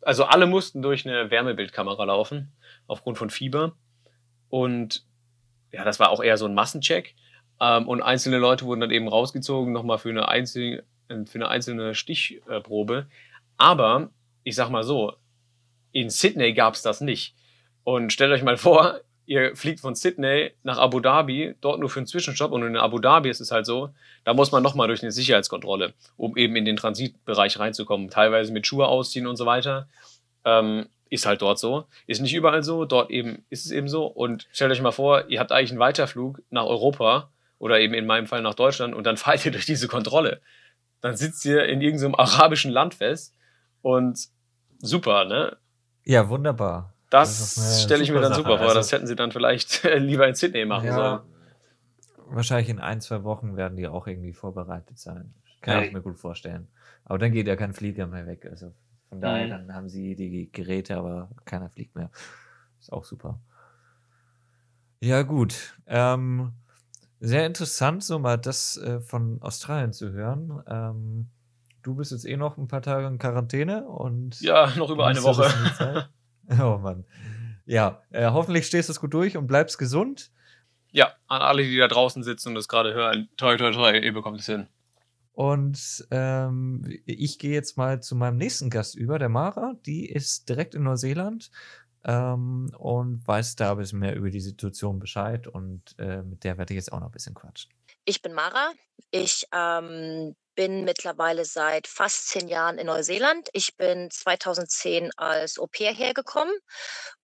[0.00, 2.52] also alle mussten durch eine Wärmebildkamera laufen,
[2.86, 3.76] aufgrund von Fieber.
[4.48, 5.04] Und
[5.72, 7.14] ja, das war auch eher so ein Massencheck.
[7.60, 11.94] Ähm, und einzelne Leute wurden dann eben rausgezogen, nochmal für eine einzelne, für eine einzelne
[11.94, 13.06] Stichprobe.
[13.56, 14.10] Aber
[14.42, 15.14] ich sag mal so,
[15.92, 17.34] in Sydney gab es das nicht.
[17.84, 22.00] Und stellt euch mal vor, ihr fliegt von Sydney nach Abu Dhabi, dort nur für
[22.00, 23.90] einen Zwischenstopp und in Abu Dhabi ist es halt so,
[24.24, 28.10] da muss man nochmal durch eine Sicherheitskontrolle, um eben in den Transitbereich reinzukommen.
[28.10, 29.88] Teilweise mit Schuhe ausziehen und so weiter.
[30.44, 31.86] Ähm, ist halt dort so.
[32.06, 34.06] Ist nicht überall so, dort eben ist es eben so.
[34.06, 38.06] Und stellt euch mal vor, ihr habt eigentlich einen Weiterflug nach Europa oder eben in
[38.06, 40.40] meinem Fall nach Deutschland und dann fahrt ihr durch diese Kontrolle.
[41.00, 43.34] Dann sitzt ihr in irgendeinem arabischen Land fest
[43.82, 44.28] und
[44.78, 45.56] super, ne?
[46.04, 46.93] Ja, wunderbar.
[47.14, 48.42] Das, das stelle ich mir dann Sache.
[48.42, 48.66] super vor.
[48.66, 51.20] Also, das hätten sie dann vielleicht lieber in Sydney machen ja, sollen.
[52.26, 55.32] Wahrscheinlich in ein, zwei Wochen werden die auch irgendwie vorbereitet sein.
[55.60, 55.86] Kann hey.
[55.86, 56.66] ich mir gut vorstellen.
[57.04, 58.48] Aber dann geht ja kein Flieger mehr weg.
[58.50, 58.74] Also
[59.10, 59.50] von daher, mhm.
[59.50, 62.10] dann haben sie die Geräte, aber keiner fliegt mehr.
[62.80, 63.38] Ist auch super.
[64.98, 65.78] Ja, gut.
[65.86, 66.50] Ähm,
[67.20, 70.64] sehr interessant, so mal das äh, von Australien zu hören.
[70.66, 71.28] Ähm,
[71.82, 74.40] du bist jetzt eh noch ein paar Tage in Quarantäne und.
[74.40, 76.08] Ja, noch über eine Woche.
[76.60, 77.04] Oh Mann.
[77.66, 80.30] Ja, äh, hoffentlich stehst du es gut durch und bleibst gesund.
[80.90, 84.12] Ja, an alle, die da draußen sitzen und das gerade hören, toi, toi, toi, ihr
[84.12, 84.68] bekommt es hin.
[85.32, 89.74] Und ähm, ich gehe jetzt mal zu meinem nächsten Gast über, der Mara.
[89.84, 91.50] Die ist direkt in Neuseeland
[92.04, 96.58] ähm, und weiß da ein bisschen mehr über die Situation Bescheid und äh, mit der
[96.58, 97.72] werde ich jetzt auch noch ein bisschen quatschen.
[98.06, 98.72] Ich bin Mara.
[99.10, 103.48] Ich ähm, bin mittlerweile seit fast zehn Jahren in Neuseeland.
[103.54, 106.54] Ich bin 2010 als Au pair hergekommen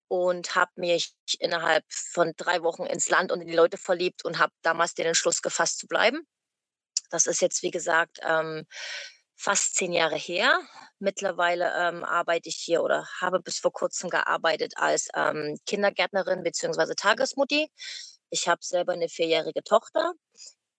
[0.07, 4.39] und habe mich innerhalb von drei Wochen ins Land und in die Leute verliebt und
[4.39, 6.25] habe damals den Entschluss gefasst zu bleiben.
[7.11, 8.65] Das ist jetzt, wie gesagt, ähm,
[9.35, 10.59] fast zehn Jahre her.
[10.97, 16.95] Mittlerweile ähm, arbeite ich hier oder habe bis vor kurzem gearbeitet als ähm, Kindergärtnerin bzw.
[16.95, 17.69] Tagesmutti.
[18.31, 20.13] Ich habe selber eine vierjährige Tochter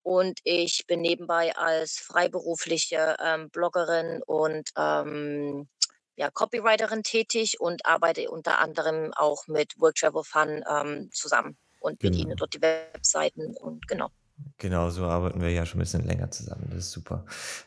[0.02, 5.68] und ich bin nebenbei als freiberufliche ähm, Bloggerin und ähm,
[6.16, 11.98] ja, Copywriterin tätig und arbeite unter anderem auch mit Work Travel Fun ähm, zusammen und
[11.98, 12.36] bediene genau.
[12.36, 14.10] dort die Webseiten und genau.
[14.58, 16.66] Genau, so arbeiten wir ja schon ein bisschen länger zusammen.
[16.68, 17.24] Das ist super.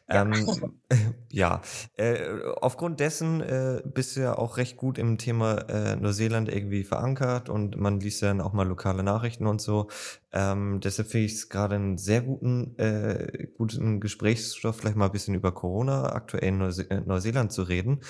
[0.09, 0.81] Ja, ähm,
[1.29, 1.61] ja.
[1.97, 6.83] Äh, aufgrund dessen äh, bist du ja auch recht gut im Thema äh, Neuseeland irgendwie
[6.83, 9.89] verankert und man liest ja dann auch mal lokale Nachrichten und so.
[10.31, 15.11] Ähm, deshalb finde ich es gerade einen sehr guten, äh, guten Gesprächsstoff, vielleicht mal ein
[15.11, 18.01] bisschen über Corona aktuell in Neuse äh, Neuseeland zu reden.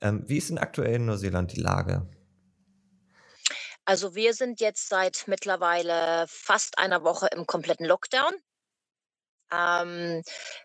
[0.00, 2.06] Ähm, wie ist denn aktuell in Neuseeland die Lage?
[3.84, 8.32] Also wir sind jetzt seit mittlerweile fast einer Woche im kompletten Lockdown.
[9.52, 10.22] Ähm,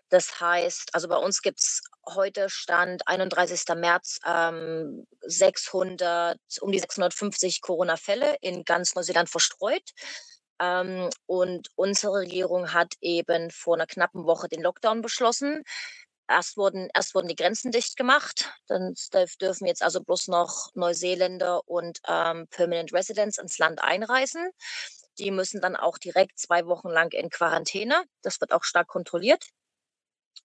[0.08, 3.62] das heißt, also bei uns gibt es heute Stand 31.
[3.76, 9.90] März ähm, 600, um die 650 Corona-Fälle in ganz Neuseeland verstreut.
[10.60, 15.62] Ähm, und unsere Regierung hat eben vor einer knappen Woche den Lockdown beschlossen.
[16.30, 18.52] Erst wurden, erst wurden die Grenzen dicht gemacht.
[18.68, 18.94] Dann
[19.40, 24.48] dürfen jetzt also bloß noch Neuseeländer und ähm, Permanent Residents ins Land einreisen.
[25.18, 28.04] Die müssen dann auch direkt zwei Wochen lang in Quarantäne.
[28.22, 29.44] Das wird auch stark kontrolliert.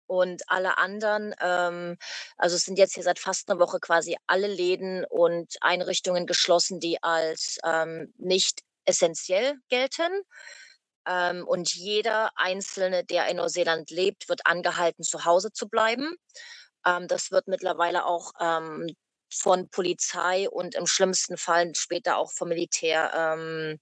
[0.08, 1.98] Und alle anderen, ähm,
[2.36, 6.80] also es sind jetzt hier seit fast einer Woche quasi alle Läden und Einrichtungen geschlossen,
[6.80, 10.24] die als ähm, nicht essentiell gelten.
[11.08, 16.16] Ähm, und jeder Einzelne, der in Neuseeland lebt, wird angehalten, zu Hause zu bleiben.
[16.86, 18.88] Ähm, das wird mittlerweile auch ähm,
[19.32, 23.80] von Polizei und im schlimmsten Fall später auch vom Militär ähm,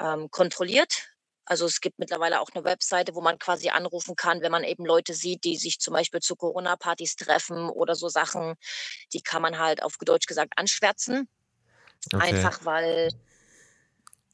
[0.00, 1.08] ähm, kontrolliert.
[1.46, 4.86] Also es gibt mittlerweile auch eine Webseite, wo man quasi anrufen kann, wenn man eben
[4.86, 8.54] Leute sieht, die sich zum Beispiel zu Corona-Partys treffen oder so Sachen,
[9.12, 11.28] die kann man halt auf Deutsch gesagt anschwärzen.
[12.12, 12.22] Okay.
[12.22, 13.10] Einfach weil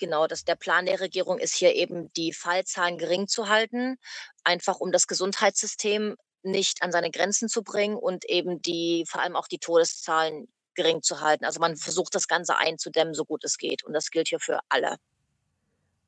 [0.01, 3.99] genau, dass der Plan der Regierung ist hier eben die Fallzahlen gering zu halten,
[4.43, 9.37] einfach um das Gesundheitssystem nicht an seine Grenzen zu bringen und eben die vor allem
[9.37, 11.45] auch die Todeszahlen gering zu halten.
[11.45, 13.85] Also man versucht das Ganze einzudämmen, so gut es geht.
[13.85, 14.97] Und das gilt hier für alle.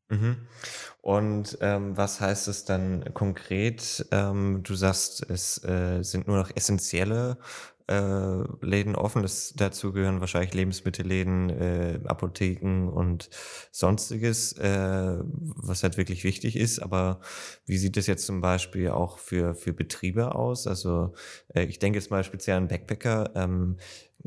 [0.08, 0.46] Mhm.
[1.00, 4.06] Und ähm, was heißt es dann konkret?
[4.10, 7.38] Ähm, du sagst, es äh, sind nur noch essentielle
[7.88, 9.22] äh, Läden offen.
[9.22, 13.30] Das, dazu gehören wahrscheinlich Lebensmittelläden, äh, Apotheken und
[13.70, 16.80] sonstiges, äh, was halt wirklich wichtig ist.
[16.80, 17.20] Aber
[17.66, 20.66] wie sieht es jetzt zum Beispiel auch für, für Betriebe aus?
[20.66, 21.14] Also
[21.54, 23.30] äh, ich denke jetzt mal speziell an Backpacker.
[23.34, 23.78] Ähm,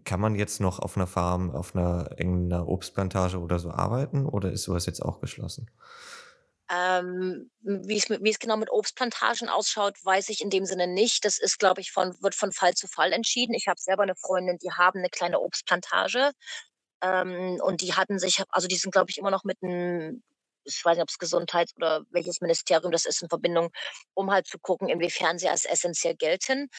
[0.04, 4.52] kann man jetzt noch auf einer Farm, auf einer irgendeiner Obstplantage oder so arbeiten oder
[4.52, 5.70] ist sowas jetzt auch geschlossen?
[6.70, 11.24] Ähm, wie es es genau mit Obstplantagen ausschaut, weiß ich in dem Sinne nicht.
[11.26, 13.54] Das ist, glaube ich, von wird von Fall zu Fall entschieden.
[13.54, 16.32] Ich habe selber eine Freundin, die haben eine kleine Obstplantage,
[17.04, 20.24] ähm, und die hatten sich also, die sind, glaube ich, immer noch mit 'n
[20.68, 23.70] ich weiß nicht, ob's Gesundheits oder welches Ministerium das ist in Verbindung,
[24.16, 26.70] um halt zu gucken, inwiefern sie als essenziell gelten.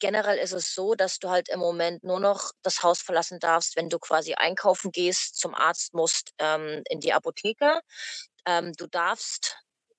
[0.00, 3.76] Generell ist es so, dass du halt im Moment nur noch das Haus verlassen darfst,
[3.76, 7.80] wenn du quasi einkaufen gehst, zum Arzt musst, ähm, in die Apotheke.
[8.46, 9.56] Ähm, du darfst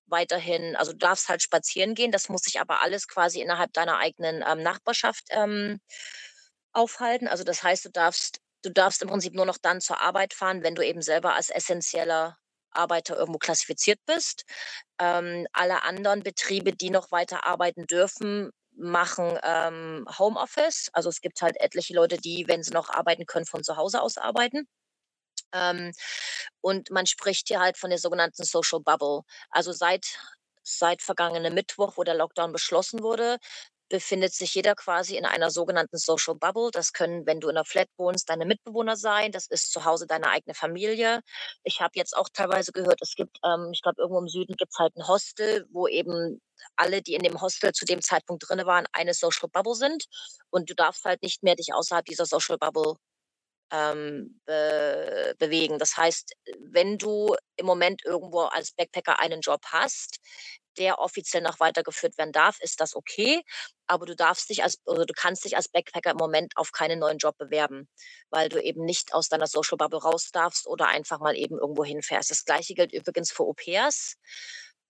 [0.07, 3.97] weiterhin also, du darfst halt spazieren gehen, das muss sich aber alles quasi innerhalb deiner
[3.97, 5.79] eigenen, ähm, Nachbarschaft, ähm,
[6.73, 7.27] aufhalten.
[7.27, 10.63] Also, das heißt, du darfst du darfst im Prinzip nur noch dann zur Arbeit fahren,
[10.63, 12.37] wenn du eben selber als essenzieller
[12.71, 14.45] Arbeiter irgendwo klassifiziert bist.
[14.99, 20.89] Ähm, alle anderen Betriebe, die noch weiter arbeiten dürfen, machen, ähm, Homeoffice.
[20.93, 24.01] Also, es gibt halt etliche Leute, die, wenn sie noch arbeiten können, von zu Hause
[24.01, 24.67] aus arbeiten.
[25.53, 25.91] Ähm,
[26.61, 29.21] und man spricht hier halt von der sogenannten Social Bubble.
[29.51, 30.05] Also seit
[30.63, 33.37] seit vergangenem Mittwoch, wo der Lockdown beschlossen wurde,
[33.89, 36.69] befindet sich jeder quasi in einer sogenannten Social Bubble.
[36.71, 39.31] Das können, wenn du in 'ner Flat wohnst, deine Mitbewohner sein.
[39.33, 41.21] Das ist zu Hause deine eigene Familie.
[41.63, 44.79] Ich habe jetzt auch teilweise gehört, es gibt, ähm ich glaube, irgendwo im Süden gibt's
[44.79, 46.41] halt 'n Hostel, wo eben
[46.77, 50.05] alle, die in dem Hostel zu dem Zeitpunkt drinne waren, eine Social Bubble sind.
[50.51, 52.95] Und du darfst halt nicht mehr dich außerhalb dieser Social Bubble
[53.71, 55.79] ähm, be bewegen.
[55.79, 60.19] Das heißt, wenn du im Moment irgendwo als Backpacker einen Job hast,
[60.77, 63.41] der offiziell noch weitergeführt werden darf, ist das okay,
[63.87, 66.99] aber du darfst dich als oder du kannst dich als Backpacker im Moment auf keinen
[66.99, 67.89] neuen Job bewerben,
[68.29, 71.83] weil du eben nicht aus deiner Social Bubble raus darfst oder einfach mal eben irgendwo
[71.83, 72.31] hinfährst.
[72.31, 74.15] Das Gleiche gilt übrigens für Au-pairs.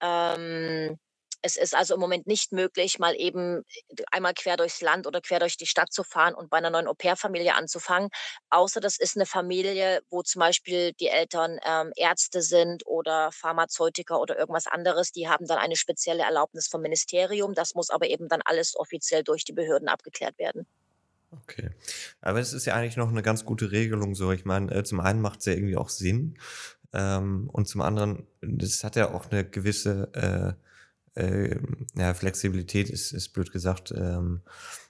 [0.02, 1.00] Ähm
[1.42, 5.22] es ist also im Moment nicht möglich, mal eben äh, einmal quer durchs Land oder
[5.22, 8.10] quer durch die Stadt zu fahren und bei einer neuen Au-pair-Familie anzufangen,
[8.50, 14.20] außer das ist eine Familie, wo zum Beispiel die Eltern, ähm, Ärzte sind oder Pharmazeutiker
[14.20, 15.12] oder irgendwas anderes.
[15.12, 17.54] Die haben dann eine spezielle Erlaubnis vom Ministerium.
[17.54, 20.66] Das muss aber eben dann alles offiziell durch die Behörden abgeklärt werden.
[21.32, 21.72] Okay.
[22.20, 24.32] Aber es ist ja eigentlich noch eine ganz gute Regelung so.
[24.32, 26.38] Ich meine, äh, zum einen macht's ja irgendwie auch Sinn,
[26.94, 30.62] ähm, und zum anderen, das hat ja auch eine gewisse, äh
[31.16, 31.58] äh,
[31.96, 33.94] ja, Flexibilität ist, ist blöd gesagt.
[33.96, 34.42] Ähm,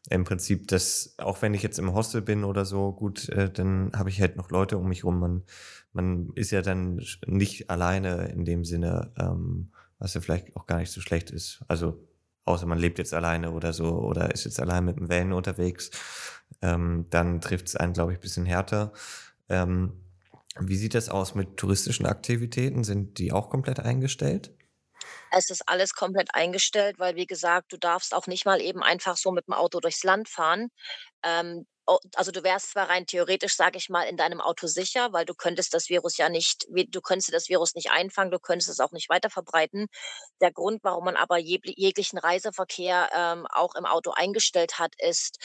[0.10, 3.92] Im Prinzip, dass auch wenn ich jetzt im Hostel bin oder so, gut, äh, dann
[3.96, 5.20] habe ich halt noch Leute um mich rum.
[5.20, 5.44] Man,
[5.94, 10.78] man ist ja dann nicht alleine in dem Sinne, ähm, was ja vielleicht auch gar
[10.78, 11.64] nicht so schlecht ist.
[11.68, 12.08] Also
[12.46, 15.92] außer man lebt jetzt alleine oder so oder ist jetzt allein mit dem Van unterwegs,
[16.62, 18.94] ähm, dann trifft es einen, glaube ich, bisschen härter.
[19.50, 19.94] Ähm,
[20.60, 22.84] wie sieht das aus mit touristischen Aktivitäten?
[22.84, 24.52] Sind die auch komplett eingestellt?
[25.32, 29.18] Es ist alles komplett eingestellt, weil, wie gesagt, du darfst auch nicht mal eben einfach
[29.18, 30.70] so mit dem Auto durchs Land fahren.
[31.24, 31.66] Ähm,
[32.16, 35.34] also, du wärst zwar rein theoretisch, sage ich mal, in deinem Auto sicher, weil du
[35.36, 38.92] könntest das Virus ja nicht du könntest das Virus nicht einfangen, du könntest es auch
[38.92, 39.88] nicht weiterverbreiten.
[40.42, 45.38] Der Grund, warum man aber jegl jeglichen Reiseverkehr, ähm, auch im Auto eingestellt hat, ist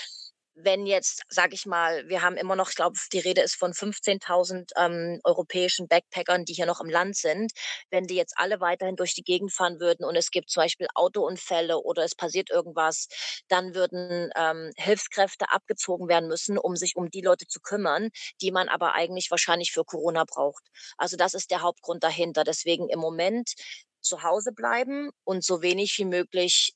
[0.57, 3.73] wenn jetzt, sage ich mal, wir haben immer noch, ich glaube, die Rede ist von
[3.73, 7.53] 15.000 ähm, europäischen Backpackern, die hier noch im Land sind.
[7.91, 10.89] Wenn die jetzt alle weiterhin durch die Gegend fahren würden und es gibt zum Beispiel
[10.95, 13.09] Autounfälle oder es passiert irgendwas,
[13.49, 18.09] dann würden ähm, Hilfskräfte abgezogen werden müssen, um sich um die Leute zu kümmern,
[18.41, 20.65] die man aber eigentlich wahrscheinlich für Corona braucht.
[20.97, 22.45] Also das ist der Hauptgrund dahinter.
[22.45, 23.53] Deswegen im Moment
[24.01, 26.73] zu Hause bleiben und so wenig wie möglich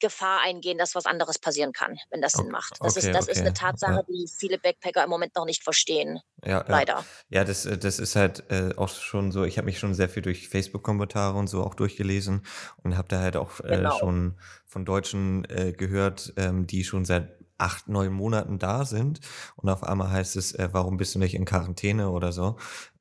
[0.00, 2.78] Gefahr eingehen, dass was anderes passieren kann, wenn das Sinn macht.
[2.82, 4.04] Das okay, ist das ist okay, 'ne Tatsache, ja.
[4.08, 6.82] die viele Backpacker im Moment noch nicht verstehen, Ja, ja.
[6.82, 7.06] leider.
[7.28, 10.08] Ja, das äh, das ist halt, äh, auch schon so ich habe mich schon sehr
[10.08, 12.46] viel durch Facebook-Kommentare und so auch durchgelesen
[12.82, 13.90] und habe da halt auch, äh, Genau.
[13.90, 19.20] schon von Deutschen, äh, gehört, ähm, die schon seit 8, 9 Monaten da sind
[19.56, 22.56] und auf einmal heißt es, äh: „Warum bist du nicht in Quarantäne?“ oder so.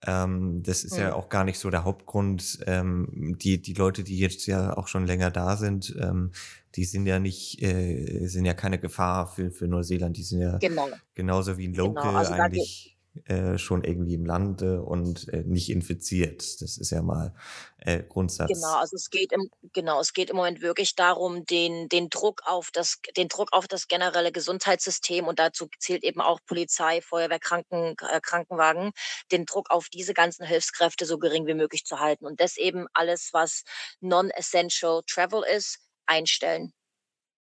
[0.05, 1.15] Ähm, das ist ja Mhm.
[1.15, 2.59] auch gar nicht so der Hauptgrund.
[2.67, 6.31] Ähm, die die Leute, die jetzt ja auch schon länger da sind, ähm,
[6.75, 10.17] die sind ja nicht äh, sind ja keine Gefahr für für Neuseeland.
[10.17, 10.99] Die sind ja Genau.
[11.15, 15.27] genauso wie 'n Genau, Local also da ge eigentlich, äh, schon irgendwie im Lande und,
[15.29, 16.61] äh, nicht infiziert.
[16.61, 17.33] Das ist ja mal,
[17.77, 18.03] äh,
[18.47, 18.79] Genau, Grundsatz.
[18.79, 22.71] also es geht im genau, es geht im Moment wirklich darum, den den Druck auf
[22.71, 27.95] das den Druck auf das generelle Gesundheitssystem und dazu zählt eben auch Polizei, Feuerwehr, Kranken
[28.01, 28.91] äh, Krankenwagen,
[29.31, 32.87] den Druck auf diese ganzen Hilfskräfte so gering wie möglich zu halten und das eben
[32.93, 33.63] alles, was
[34.01, 36.73] non-essential travel ist, einstellen.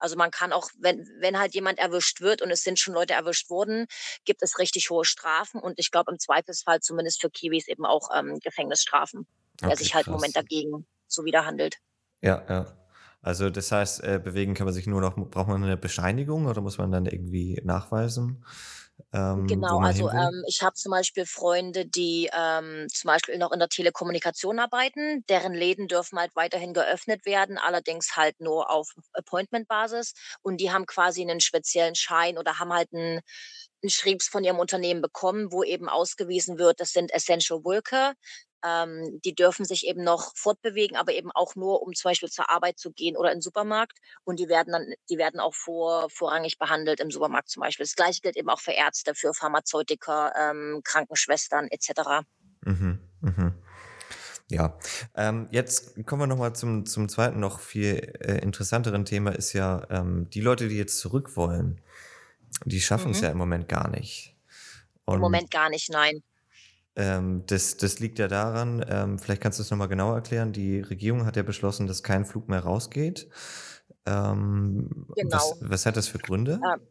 [0.05, 3.15] Also, man kann auch, wenn wenn halt jemand erwischt wird und es sind schon Leute
[3.15, 3.87] erwischt worden,
[4.27, 8.11] gibt es richtig hohe Strafen und ich glaube im Zweifelsfall zumindest für Kiwis eben auch,
[8.15, 9.27] ähm, Gefängnisstrafen,
[9.65, 10.37] wer Okay, sich halt im Moment krass.
[10.37, 11.77] dagegen zuwiderhandelt.
[12.23, 12.77] Ja, ja.
[13.23, 16.61] Also, das heißt, äh, bewegen kann man sich nur noch braucht man 'ne Bescheinigung oder
[16.61, 18.45] muss man dann irgendwie nachweisen,
[19.15, 23.59] ähm, Genau, also, ähm, ich habe zum Beispiel Freunde, die, ähm, zum Beispiel noch in
[23.59, 25.23] der Telekommunikation arbeiten.
[25.29, 30.87] Deren Läden dürfen halt weiterhin geöffnet werden, allerdings halt nur auf Appointment-Basis und die haben
[30.87, 33.21] quasi 'nen speziellen Schein oder haben halt 'n
[33.83, 38.15] 'n Schriebs von ihrem Unternehmen bekommen, wo eben ausgewiesen wird, das sind Essential Worker.
[38.65, 42.51] Ähm, die dürfen sich eben noch fortbewegen, aber eben auch nur, um zum Beispiel zur
[42.51, 46.09] Arbeit zu gehen oder in 'n Supermarkt und die werden dann die werden auch vor
[46.11, 47.85] vorrangig behandelt im Supermarkt zum Beispiel.
[47.87, 52.25] Das Gleiche gilt eben auch für Ärzte, für Pharmazeutiker, ähm, Krankenschwestern et cetera.
[52.63, 53.53] Mhm, mhm.
[54.51, 54.79] Ja,
[55.17, 57.41] ähm, jetzt kommen wir noch mal zum zum 2.
[57.41, 61.81] noch viel, äh, interessanteren Thema ist ja, ähm, die Leute, die jetzt zurück wollen,
[62.67, 63.23] die schaffen's Mhm.
[63.23, 64.37] ja im Moment gar nicht.
[65.13, 66.23] Im Und Moment gar nicht, nein.
[66.97, 70.53] Ähm, das das liegt ja daran ähm, vielleicht kannst du's noch mal genauer erklären.
[70.53, 73.29] Die Regierung hat ja beschlossen, dass kein Flug mehr rausgeht.
[74.07, 75.59] Ähm, was Genau.
[75.61, 76.63] was hat das für Gründe?
[76.63, 76.87] Ähm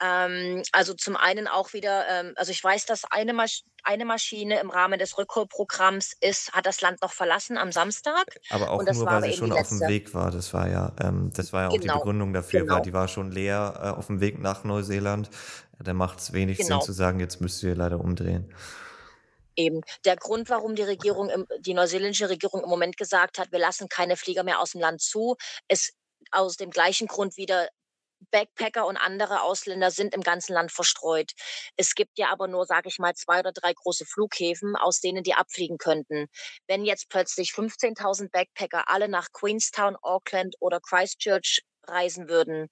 [0.00, 4.58] ähm, also, zum einen auch wieder, ähm also, ich weiß, dass eine Masch eine Maschine
[4.60, 9.04] im Rahmen des Rückholprogramms ist hat das Land noch verlassen am Samstag Aber auch das
[9.04, 9.86] nur, war weil sie die schon auf'm letzte.
[9.86, 10.30] Weg war.
[10.30, 12.80] Das war ja ähm, das war ja auch die Genau, Begründung dafür, weil genau.
[12.80, 15.30] die war schon leer, äh, auf'm Weg nach Neuseeland.
[15.78, 16.80] Da macht's wenig Sinn Genau.
[16.80, 18.46] zu sagen: „Jetzt müsst ihr leider umdrehen.“
[19.58, 19.80] Eben.
[20.04, 23.88] Der Grund, warum die Regierung im die neuseeländische Regierung im Moment gesagt hat: „Wir lassen
[23.88, 25.36] keine Flieger mehr aus'm Land zu“,
[25.68, 25.94] ist
[26.30, 27.68] aus dem gleichen Grund wieder
[28.32, 31.32] Backpacker und andere Ausländer sind im ganzen Land verstreut.
[31.76, 35.22] Es gibt ja aber nur, sage ich mal, 2 oder 3 große Flughäfen, aus denen
[35.22, 36.26] die abfliegen könnten.
[36.68, 42.68] Wenn jetzt plötzlich 15.000 Backpacker alle nach Queenstown, Auckland oder Christchurch reisen würden,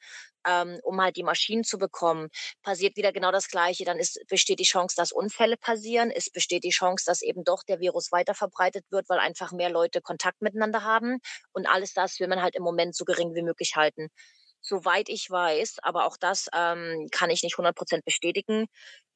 [0.47, 2.29] ähm, um halt die Maschinen zu bekommen,
[2.63, 3.85] passiert wieder genau das Gleiche.
[3.85, 6.11] Dann ist besteht die Chance, dass Unfälle passieren.
[6.11, 10.01] Es besteht die Chance, dass eben doch der Virus weiterverbreitet wird, weil einfach mehr Leute
[10.03, 11.19] Kontakt miteinander haben
[11.53, 14.09] und alles das will man halt im Moment so gering wie möglich halten.
[14.63, 18.67] Soweit ich weiß, aber auch das, ähm, kann ich nicht 100 % bestätigen,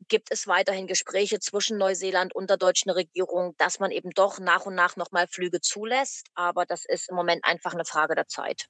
[0.08, 4.66] gibt es weiterhin Gespräche zwischen Neuseeland und der deutschen Regierung, dass man eben doch nach
[4.66, 8.26] und nach noch mal Flüge zulässt, aber das ist im Moment einfach 'ne Frage der
[8.28, 8.66] Zeit.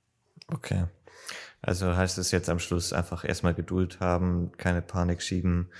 [0.53, 0.87] Okay.
[1.63, 5.73] Also, heißt es jetzt am Schluss einfach erst mal Geduld haben, keine Panik schieben.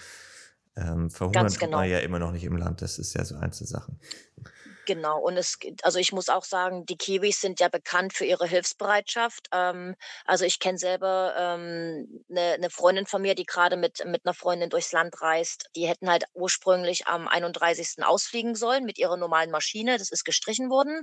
[0.77, 1.89] Ähm, verhungern Ganz genau.
[1.91, 2.83] ja immer noch nicht im Land.
[2.83, 4.01] Das ist ja so Einzelsachen.
[4.87, 8.47] Genau und es also, ich muss auch sagen, die Kiwis sind ja bekannt für ihre
[8.47, 9.49] Hilfsbereitschaft.
[9.53, 14.25] Ähm, also, ich kenne selber, ähm, 'ne 'ne Freundin von mir, die grade mit mit
[14.25, 15.67] 'ner Freundin durchs Land reist.
[15.77, 18.03] Die hätten halt ursprünglich am 31.
[18.03, 19.99] ausfliegen sollen mit ihrer normalen Maschine.
[19.99, 21.03] Das ist gestrichen worden.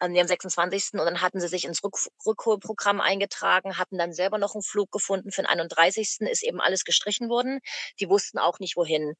[0.00, 1.00] An dem 26.
[1.00, 4.92] und dann hatten sie sich ins Rückf Rückholprogramm eingetragen, hatten dann selber noch 'n Flug
[4.92, 7.60] gefunden für den 31., ist eben alles gestrichen worden.
[7.98, 9.14] Die wussten auch nicht, wohin.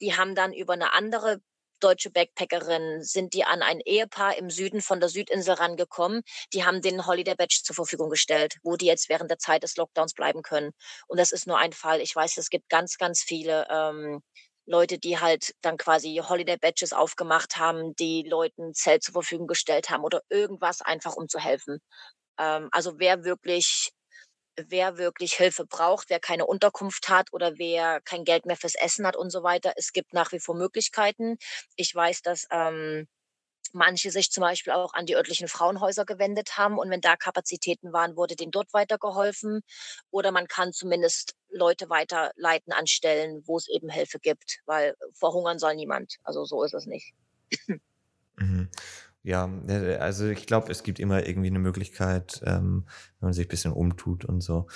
[0.00, 1.38] Die haben dann über 'ne andere
[1.80, 6.22] deutsche Backpackerin sind die an ein Ehepaar im Süden von der Südinsel rangekommen.
[6.54, 9.62] Die haben denen 'n Holiday Badge zur Verfügung gestellt, wo die jetzt während der Zeit
[9.64, 10.72] des Lockdowns bleiben können.
[11.08, 12.00] Und das ist nur ein Fall.
[12.00, 14.22] Ich weiß, es gibt ganz, ganz viele, ähm,
[14.66, 19.90] Leute, die halt dann quasi Holiday Badges aufgemacht haben, die Leuten Zelt zur Verfügung gestellt
[19.90, 21.80] haben oder irgendwas einfach, um zu helfen.
[22.38, 23.90] Ähm, also, wer wirklich
[24.58, 29.06] wer wirklich Hilfe braucht, wer keine Unterkunft hat oder wer kein Geld mehr fürs Essen
[29.06, 31.36] hat und so weiter, es gibt nach wie vor Möglichkeiten.
[31.76, 33.06] Ich weiß, dass, ähm,
[33.76, 37.92] manche sich zum Beispiel auch an die örtlichen Frauenhäuser gewendet haben und wenn da Kapazitäten
[37.92, 39.62] waren, wurde denen dort weitergeholfen.
[40.10, 45.76] Oder man kann zumindest Leute weiterleiten an Stellen, wo's eben Hilfe gibt, weil verhungern soll
[45.76, 46.16] niemand.
[46.24, 47.14] Also, so ist es nicht.
[48.38, 48.68] Mhm.
[49.26, 52.84] Ja, äh, also ich glaube, es gibt immer irgendwie eine Möglichkeit, ähm,
[53.18, 54.68] wenn man sich ein bisschen umtut und so.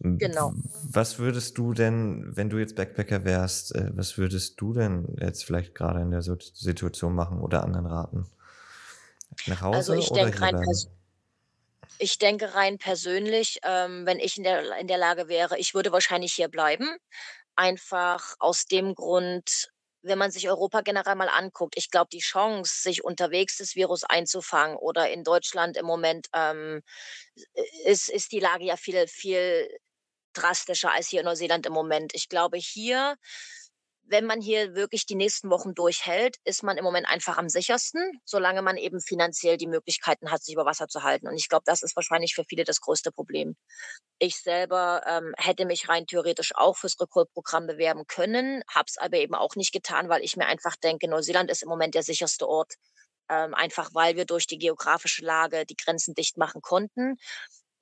[0.00, 0.54] Genau.
[0.88, 5.44] Was würdest du denn, wenn du jetzt Backpacker wärst, äh, was würdest du denn jetzt
[5.44, 8.26] vielleicht gerade in der Situation machen oder anderen raten?
[9.46, 10.64] Nach Hause Also ich oder denke hier rein
[11.98, 15.92] ich denke rein persönlich, ähm, wenn ich in der in der Lage wäre, ich würde
[15.92, 16.88] wahrscheinlich hier bleiben.
[17.56, 19.70] Einfach aus dem Grund,
[20.02, 24.04] wenn man sich Europa generell mal anguckt, ich glaube, die Chance, sich unterwegs das Virus
[24.04, 26.82] einzufangen oder in Deutschland im Moment, ähm,
[27.84, 29.68] ist ist die Lage ja viel viel
[30.34, 32.12] drastischer als hier in Neuseeland im Moment.
[32.14, 33.16] Ich glaube, hier
[34.04, 38.20] wenn man hier wirklich die nächsten Wochen durchhält, ist man im Moment einfach am sichersten,
[38.24, 41.28] solange man eben finanziell die Möglichkeiten hat, sich über Wasser zu halten.
[41.28, 43.56] Und ich glaube, das ist wahrscheinlich für viele das größte Problem.
[44.18, 49.18] Ich selber ähm, hätte mich rein theoretisch auch fürs Recall-Programm bewerben können, habe es aber
[49.18, 52.48] eben auch nicht getan, weil ich mir einfach denke, Neuseeland ist im Moment der sicherste
[52.48, 52.74] Ort,
[53.28, 57.16] ähm, einfach weil wir durch die geografische Lage die Grenzen dicht machen konnten.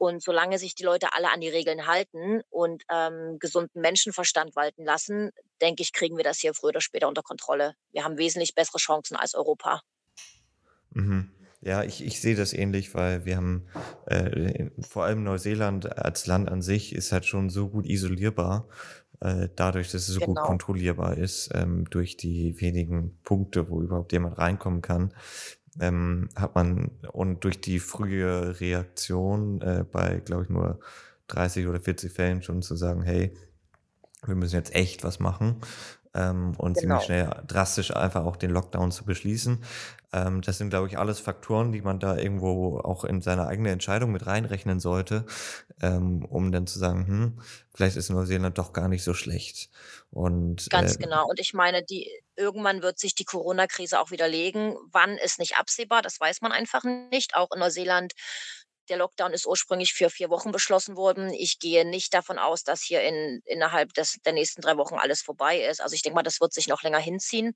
[0.01, 4.83] Und solange sich die Leute alle an die Regeln halten und ähm, gesunden Menschenverstand walten
[4.87, 5.31] lassen,
[5.61, 7.75] denke ich, kriegen wir das hier früher oder später unter Kontrolle.
[7.93, 9.83] Wir haben wesentlich bessere Chancen als Europa.
[10.93, 11.31] Mhm.
[11.63, 13.67] Ja, ich, ich sehe das ähnlich, weil wir haben
[14.07, 18.67] äh, vor allem Neuseeland als Land an sich ist halt schon so gut isolierbar,
[19.21, 23.83] äh, dadurch, dass es so gut Genau, kontrollierbar ist, ähm, durch die wenigen Punkte, wo
[23.83, 25.13] überhaupt jemand reinkommen kann,
[25.79, 30.81] ähm, hat man und durch die frühe Reaktion äh, bei, glaube ich, nur
[31.29, 33.33] 30 oder 40 Fällen schon zu sagen, hey,
[34.27, 35.61] wir müssen jetzt echt was machen
[36.15, 37.29] ähm, und ziemlich genau.
[37.29, 39.63] schnell drastisch einfach auch den Lockdown zu beschließen.
[40.13, 43.71] Ähm, das sind, glaube ich, alles Faktoren, die man da irgendwo auch in seine eigene
[43.71, 45.25] Entscheidung mit reinrechnen sollte,
[45.81, 47.41] ähm, um dann zu sagen, hm,
[47.73, 49.71] vielleicht ist Neuseeland doch gar nicht so schlecht.
[50.11, 51.29] Und äh, Ganz genau.
[51.29, 54.77] Und ich meine, die irgendwann wird sich die Corona-Krise auch wieder legen.
[54.91, 57.37] Wann ist nicht absehbar, das weiß man einfach nicht.
[57.37, 58.15] Auch in Neuseeland,
[58.91, 61.31] der Lockdown ist ursprünglich für 4 Wochen beschlossen worden.
[61.33, 65.23] Ich gehe nicht davon aus, dass hier in innerhalb des der nächsten 3 Wochen alles
[65.23, 65.81] vorbei ist.
[65.83, 67.55] Also, ich denke mal, das wird sich noch länger hinziehen.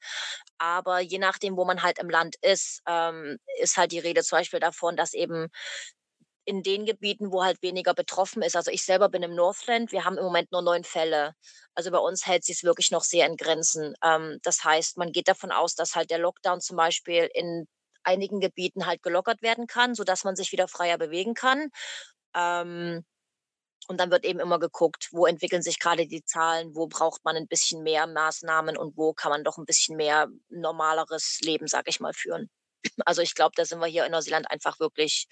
[0.59, 4.39] Aber je nachdem, wo man halt im Land ist, ähm, ist halt die Rede zum
[4.39, 5.49] Beispiel davon, dass eben
[6.47, 8.57] in den Gebieten, wo halt weniger betroffen ist.
[8.57, 9.93] Also, ich selber bin im Northland.
[9.93, 11.35] Wir haben im Moment nur 9 Fälle.
[11.75, 13.95] Also, bei uns hält sich's wirklich noch sehr in Grenzen.
[14.05, 17.67] Ähm, das heißt, man geht davon aus, dass halt der Lockdown zum Beispiel in
[18.05, 21.71] einigen Gebieten halt gelockert werden kann, sodass man sich wieder freier bewegen kann.
[22.35, 23.05] Ähm,
[23.87, 27.37] und dann wird eben immer geguckt, wo entwickeln sich gerade die Zahlen, wo braucht man
[27.37, 31.91] ein bisschen mehr Maßnahmen und wo kann man doch ein bisschen mehr normaleres Leben, sage
[31.91, 32.49] ich mal, führen.
[33.07, 35.27] Also, ich glaube, da sind wir hier in Neuseeland einfach wirklich,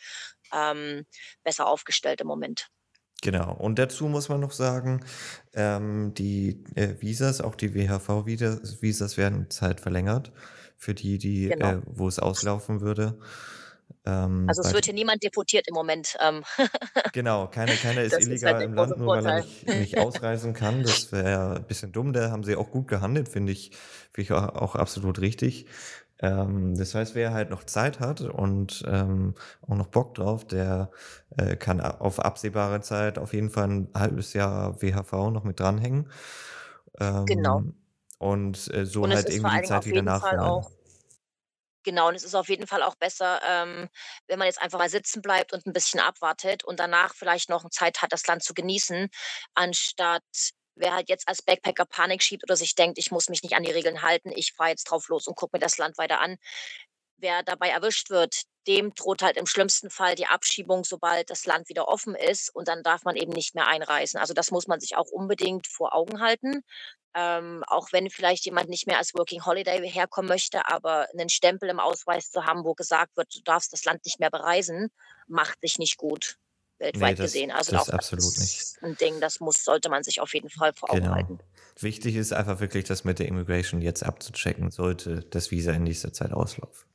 [0.52, 1.04] ähm,
[1.44, 2.68] besser aufgestellt im Moment.
[3.22, 3.54] Genau.
[3.54, 5.04] Und dazu muss man noch sagen,
[5.54, 10.32] ähm, die äh, Visas, auch die WHV-Visas Visas werden halt verlängert
[10.83, 11.74] für die, die, Genau.
[11.74, 13.16] äh, wo es auslaufen würde.
[14.05, 16.16] Ähm, Also, es wird hier niemand deportiert im Moment.
[16.20, 16.43] Ähm,
[17.12, 19.99] genau, keiner, keiner ist das ist halt illegal im Land, nur weil er nicht, nicht
[19.99, 20.83] ausreisen kann.
[20.83, 22.12] Das wäre ein bisschen dumm.
[22.12, 23.70] Da haben sie auch gut gehandelt, finde ich,
[24.12, 25.66] finde ich auch, auch absolut richtig.
[26.18, 30.91] Ähm, das heißt, wer halt noch Zeit hat und ähm, auch noch Bock drauf, der
[31.37, 36.11] äh, kann auf absehbare Zeit auf jeden Fall ein halbes Jahr WHV noch mit dranhängen
[36.99, 37.62] Genau.
[38.22, 40.64] Und äh, so Und halt irgendwie die Zeit wieder nachholen.
[41.84, 43.88] Genau, und es ist auf jeden Fall auch besser, ähm,
[44.28, 47.68] wenn man jetzt einfach mal sitzen bleibt und ein bisschen abwartet und danach vielleicht noch
[47.70, 49.08] Zeit hat, das Land zu genießen,
[49.54, 50.22] anstatt
[50.76, 53.64] wer halt jetzt als Backpacker Panik schiebt oder sich denkt: „Ich muss mich nicht an
[53.64, 56.36] die Regeln halten, ich fahre jetzt drauf los und gucke mir das Land weiter an.“
[57.22, 61.68] Wer dabei erwischt wird, dem droht halt im schlimmsten Fall die Abschiebung, sobald das Land
[61.68, 64.18] wieder offen ist und dann darf man eben nicht mehr einreisen.
[64.20, 66.62] Also, das muss man sich auch unbedingt vor Augen halten.
[67.14, 71.68] Ähm, auch wenn vielleicht jemand nicht mehr als Working Holiday herkommen möchte, aber einen Stempel
[71.68, 74.90] im Ausweis zu haben, wo gesagt wird: „Du darfst das Land nicht mehr bereisen“,
[75.28, 76.38] macht sich nicht gut,
[76.94, 77.52] Nee, weltweit das, gesehen.
[77.52, 78.66] Also, das auch das absolut nicht.
[78.70, 81.12] ist 'n Ding, das muss sollte man sich auf jeden Fall vor Augen Genau.
[81.12, 81.38] halten.
[81.80, 86.12] Wichtig ist einfach wirklich, das mit der Immigration jetzt abzuchecken, sollte das Visa in nächster
[86.12, 86.86] Zeit auslaufen.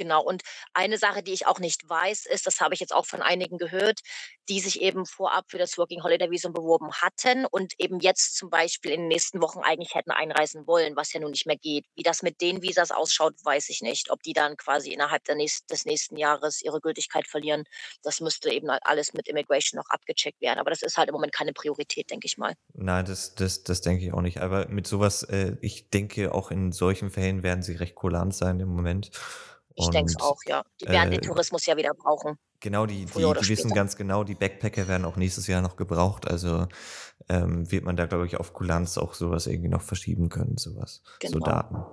[0.00, 0.22] Genau.
[0.22, 3.20] Und eine Sache, die ich auch nicht weiß, ist, das habe ich jetzt auch von
[3.20, 4.00] einigen gehört,
[4.48, 8.48] die sich eben vorab für das Working Holiday Visum beworben hatten und eben jetzt zum
[8.48, 11.84] Beispiel in den nächsten Wochen eigentlich hätten einreisen wollen, was ja nun nicht mehr geht.
[11.96, 14.10] Wie das mit den Visas ausschaut, weiß ich nicht.
[14.10, 17.64] Ob die dann quasi innerhalb der nächst, des nächsten Jahres ihre Gültigkeit verlieren,
[18.02, 20.60] das müsste eben halt alles mit Immigration noch abgecheckt werden.
[20.60, 22.54] Aber das ist halt im Moment keine Priorität, denke ich mal.
[22.72, 24.40] Nein, das, das, das denke ich auch nicht.
[24.40, 28.60] Aber mit sowas, äh, ich denke, auch in solchen Fällen werden sie recht kulant sein
[28.60, 29.10] im Moment.
[29.74, 30.62] Ich denke es auch, ja.
[30.80, 34.24] Die werden den äh, Tourismus ja wieder brauchen, genau, die, die, die wissen ganz genau,
[34.24, 36.28] die Backpacker werden auch nächstes Jahr noch gebraucht.
[36.28, 36.68] Also
[37.28, 41.02] ähm, wird man da, glaube ich, auf Kulanz auch sowas irgendwie noch verschieben können, sowas,
[41.22, 41.44] so Genau.
[41.44, 41.84] Daten.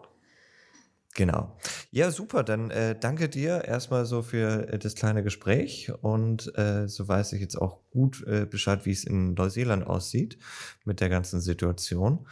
[1.16, 1.58] Genau.
[1.90, 2.44] Ja, super.
[2.44, 5.92] Dann äh, danke dir erstmal so für äh, das kleine Gespräch.
[6.02, 10.38] Und äh, so weiß ich jetzt auch gut äh, Bescheid, wie es in Neuseeland aussieht
[10.86, 12.28] mit der ganzen Situation.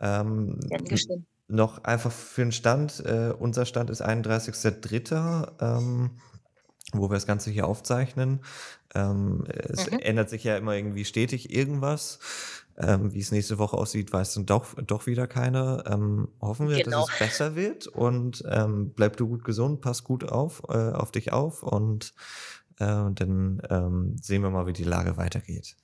[0.00, 1.26] Ähm, Dankeschön.
[1.48, 3.00] Noch einfach für den Stand.
[3.04, 6.10] Äh, unser Stand ist 31.03., ähm,
[6.92, 8.40] wo wir das Ganze hier aufzeichnen.
[8.94, 9.98] Ähm, es Mhm.
[9.98, 12.18] ändert sich ja immer irgendwie stetig irgendwas.
[12.76, 15.84] Ähm, wie es nächste Woche aussieht, weiß dann doch, doch wieder keiner.
[15.86, 17.00] Ähm, hoffen wir, Genau.
[17.02, 21.12] dass es besser wird und ähm, bleib du gut gesund, pass gut auf, äh, auf
[21.12, 22.14] dich auf und
[22.78, 25.76] äh, dann ähm, sehen wir mal, wie die Lage weitergeht.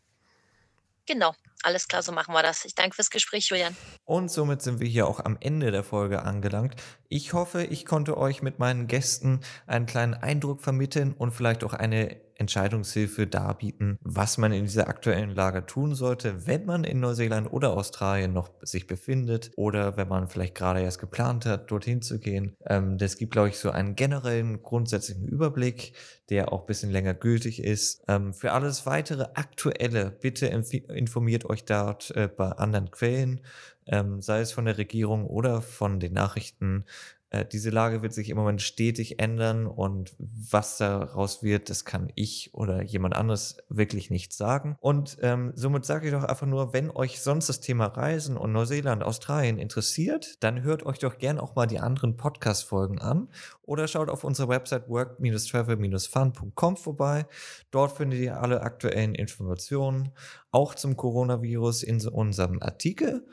[1.07, 1.33] Genau.
[1.63, 2.65] Alles klar, so machen wir das.
[2.65, 3.77] Ich danke fürs Gespräch, Julian.
[4.05, 6.77] Und somit sind wir hier auch am Ende der Folge angelangt.
[7.09, 11.75] Ich hoffe, ich konnte euch mit meinen Gästen einen kleinen Eindruck vermitteln und vielleicht auch
[11.75, 17.53] eine Entscheidungshilfe darbieten, was man in dieser aktuellen Lage tun sollte, wenn man in Neuseeland
[17.53, 22.19] oder Australien noch sich befindet oder wenn man vielleicht gerade erst geplant hat, dorthin zu
[22.19, 22.57] gehen.
[22.67, 25.93] Ähm, das gibt, glaube ich, so einen generellen grundsätzlichen Überblick,
[26.31, 28.03] der auch ein bisschen länger gültig ist.
[28.09, 33.43] Ähm, für alles weitere Aktuelle, bitte informiert euch dort äh, bei anderen Quellen,
[33.87, 36.85] ähm, sei es von der Regierung oder von den Nachrichten.
[37.31, 42.11] Äh, diese Lage wird sich im Moment stetig ändern und was daraus wird, das kann
[42.17, 44.77] ich oder jemand anderes wirklich nicht sagen.
[44.81, 48.53] Und ähm, somit sage ich doch einfach nur, wenn euch sonst das Thema Reisen und
[48.53, 53.29] Neuseeland, Australien interessiert, dann hört euch doch gern auch mal die anderen Podcast-Folgen an
[53.63, 57.27] oder schaut auf unserer Website work-travel-fun.com vorbei.
[57.71, 60.11] Dort findet ihr alle aktuellen Informationen,
[60.51, 63.25] auch zum Coronavirus in unserem Artikel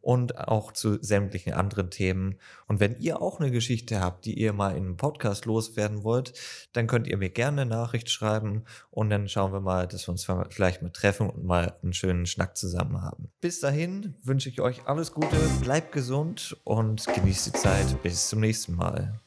[0.00, 2.36] und auch zu sämtlichen anderen Themen.
[2.66, 6.32] Und wenn ihr auch eine Geschichte habt, die ihr mal in einem Podcast loswerden wollt,
[6.72, 10.12] dann könnt ihr mir gerne eine Nachricht schreiben und dann schauen wir mal, dass wir
[10.12, 13.28] uns vielleicht mal treffen und mal einen schönen Schnack zusammen haben.
[13.40, 18.02] Bis dahin wünsche ich euch alles Gute, bleibt gesund und genießt die Zeit.
[18.02, 19.20] Bis zum nächsten Mal.